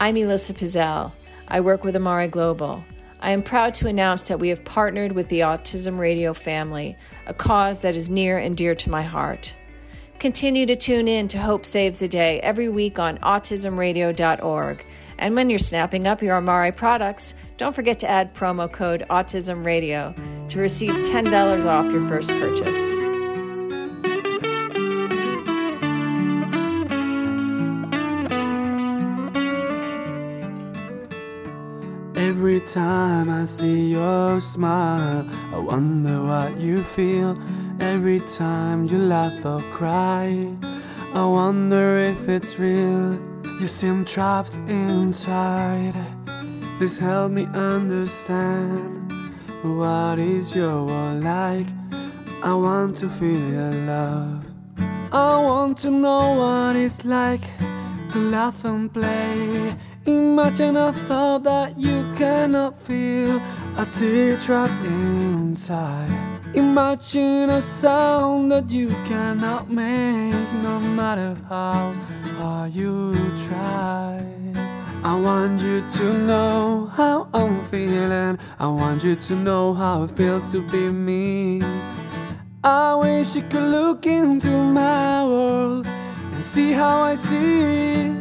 I'm 0.00 0.16
Elissa 0.16 0.54
Pizzell. 0.54 1.12
I 1.48 1.60
work 1.60 1.82
with 1.82 1.96
Amare 1.96 2.28
Global. 2.28 2.84
I 3.20 3.32
am 3.32 3.42
proud 3.42 3.74
to 3.74 3.88
announce 3.88 4.28
that 4.28 4.38
we 4.38 4.48
have 4.50 4.64
partnered 4.64 5.12
with 5.12 5.28
the 5.28 5.40
Autism 5.40 5.98
Radio 5.98 6.32
family, 6.32 6.96
a 7.26 7.34
cause 7.34 7.80
that 7.80 7.96
is 7.96 8.10
near 8.10 8.38
and 8.38 8.56
dear 8.56 8.76
to 8.76 8.90
my 8.90 9.02
heart. 9.02 9.56
Continue 10.20 10.66
to 10.66 10.76
tune 10.76 11.08
in 11.08 11.26
to 11.28 11.38
Hope 11.38 11.66
Saves 11.66 11.98
the 11.98 12.08
Day 12.08 12.40
every 12.40 12.68
week 12.68 12.98
on 12.98 13.18
autismradio.org. 13.18 14.84
And 15.18 15.34
when 15.34 15.50
you're 15.50 15.58
snapping 15.58 16.06
up 16.06 16.22
your 16.22 16.36
Amare 16.36 16.72
products, 16.72 17.34
don't 17.56 17.74
forget 17.74 17.98
to 18.00 18.08
add 18.08 18.34
promo 18.34 18.70
code 18.70 19.04
AutismRadio 19.10 20.48
to 20.48 20.60
receive 20.60 20.92
$10 20.92 21.66
off 21.66 21.92
your 21.92 22.06
first 22.06 22.30
purchase. 22.30 22.98
Every 32.16 32.60
time 32.60 33.28
I 33.28 33.44
see 33.44 33.90
your 33.90 34.40
smile, 34.40 35.26
I 35.52 35.58
wonder 35.58 36.22
what 36.22 36.60
you 36.60 36.84
feel. 36.84 37.36
Every 37.80 38.20
time 38.20 38.86
you 38.86 38.98
laugh 38.98 39.44
or 39.44 39.60
cry, 39.72 40.56
I 41.14 41.24
wonder 41.24 41.98
if 41.98 42.28
it's 42.28 42.58
real. 42.58 43.18
You 43.60 43.66
seem 43.66 44.04
trapped 44.04 44.56
inside. 44.68 45.94
Please 46.78 46.98
help 46.98 47.32
me 47.32 47.46
understand 47.54 49.12
what 49.62 50.18
is 50.18 50.54
your 50.54 50.84
world 50.84 51.24
like. 51.24 51.66
I 52.42 52.54
want 52.54 52.96
to 52.96 53.08
feel 53.08 53.50
your 53.50 53.72
love. 53.72 54.44
I 55.12 55.36
want 55.42 55.76
to 55.78 55.90
know 55.90 56.34
what 56.34 56.76
it's 56.76 57.04
like 57.04 57.42
to 58.12 58.18
laugh 58.18 58.64
and 58.64 58.92
play 58.92 59.74
Imagine 60.08 60.76
a 60.76 60.90
thought 60.90 61.42
that 61.44 61.76
you 61.76 62.02
cannot 62.16 62.80
feel, 62.80 63.42
a 63.76 63.84
tear 63.92 64.38
trapped 64.38 64.82
inside. 64.82 66.08
Imagine 66.54 67.50
a 67.50 67.60
sound 67.60 68.50
that 68.50 68.70
you 68.70 68.88
cannot 69.04 69.70
make, 69.70 70.32
no 70.62 70.80
matter 70.80 71.36
how 71.46 71.94
hard 72.38 72.72
you 72.72 73.14
try. 73.46 74.22
I 75.02 75.20
want 75.20 75.60
you 75.60 75.82
to 75.96 76.04
know 76.26 76.86
how 76.86 77.28
I'm 77.34 77.64
feeling. 77.64 78.38
I 78.58 78.68
want 78.68 79.02
you 79.02 79.16
to 79.16 79.34
know 79.34 79.74
how 79.74 80.04
it 80.04 80.12
feels 80.12 80.52
to 80.52 80.62
be 80.62 80.90
me. 80.90 81.62
I 82.62 82.94
wish 82.94 83.34
you 83.34 83.42
could 83.42 83.68
look 83.78 84.06
into 84.06 84.52
my 84.62 85.24
world 85.24 85.86
and 85.86 86.44
see 86.44 86.70
how 86.72 87.02
I 87.02 87.14
see. 87.16 88.17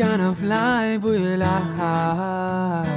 Kind 0.00 0.22
of 0.22 0.42
life 0.42 1.04
I 1.04 1.60
have? 1.76 2.88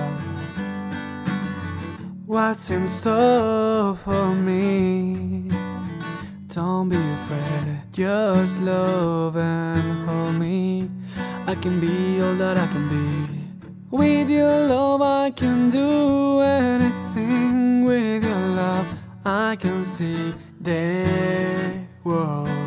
What's 2.25 2.71
in 2.71 2.87
store 2.87 3.93
for 3.93 4.33
me? 4.33 5.51
Don't 6.47 6.87
be 6.87 6.95
afraid, 6.95 7.91
just 7.91 8.61
love 8.61 9.35
and 9.35 10.07
hold 10.07 10.35
me. 10.35 10.89
I 11.45 11.55
can 11.55 11.81
be 11.81 12.21
all 12.21 12.35
that 12.35 12.57
I 12.57 12.67
can 12.67 12.87
be. 12.87 13.67
With 13.91 14.29
your 14.29 14.67
love, 14.69 15.01
I 15.01 15.31
can 15.31 15.69
do 15.69 16.39
anything. 16.39 17.83
With 17.83 18.23
your 18.23 18.47
love, 18.55 18.87
I 19.25 19.57
can 19.57 19.83
see 19.83 20.33
their 20.57 21.85
world. 22.05 22.62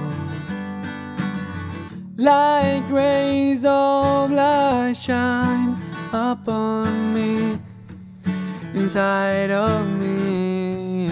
Like 2.19 2.89
rays 2.91 3.63
of 3.67 4.31
light 4.31 4.95
shine 4.97 5.77
upon 6.15 7.13
me, 7.13 7.59
inside 8.73 9.51
of 9.51 9.87
me. 10.01 11.11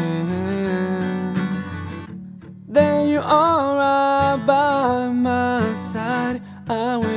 Then 2.66 3.08
you 3.08 3.20
are 3.20 3.76
right 3.76 4.46
by 4.46 5.10
my 5.12 5.74
side. 5.74 6.40
I 6.70 6.96
will 6.96 7.13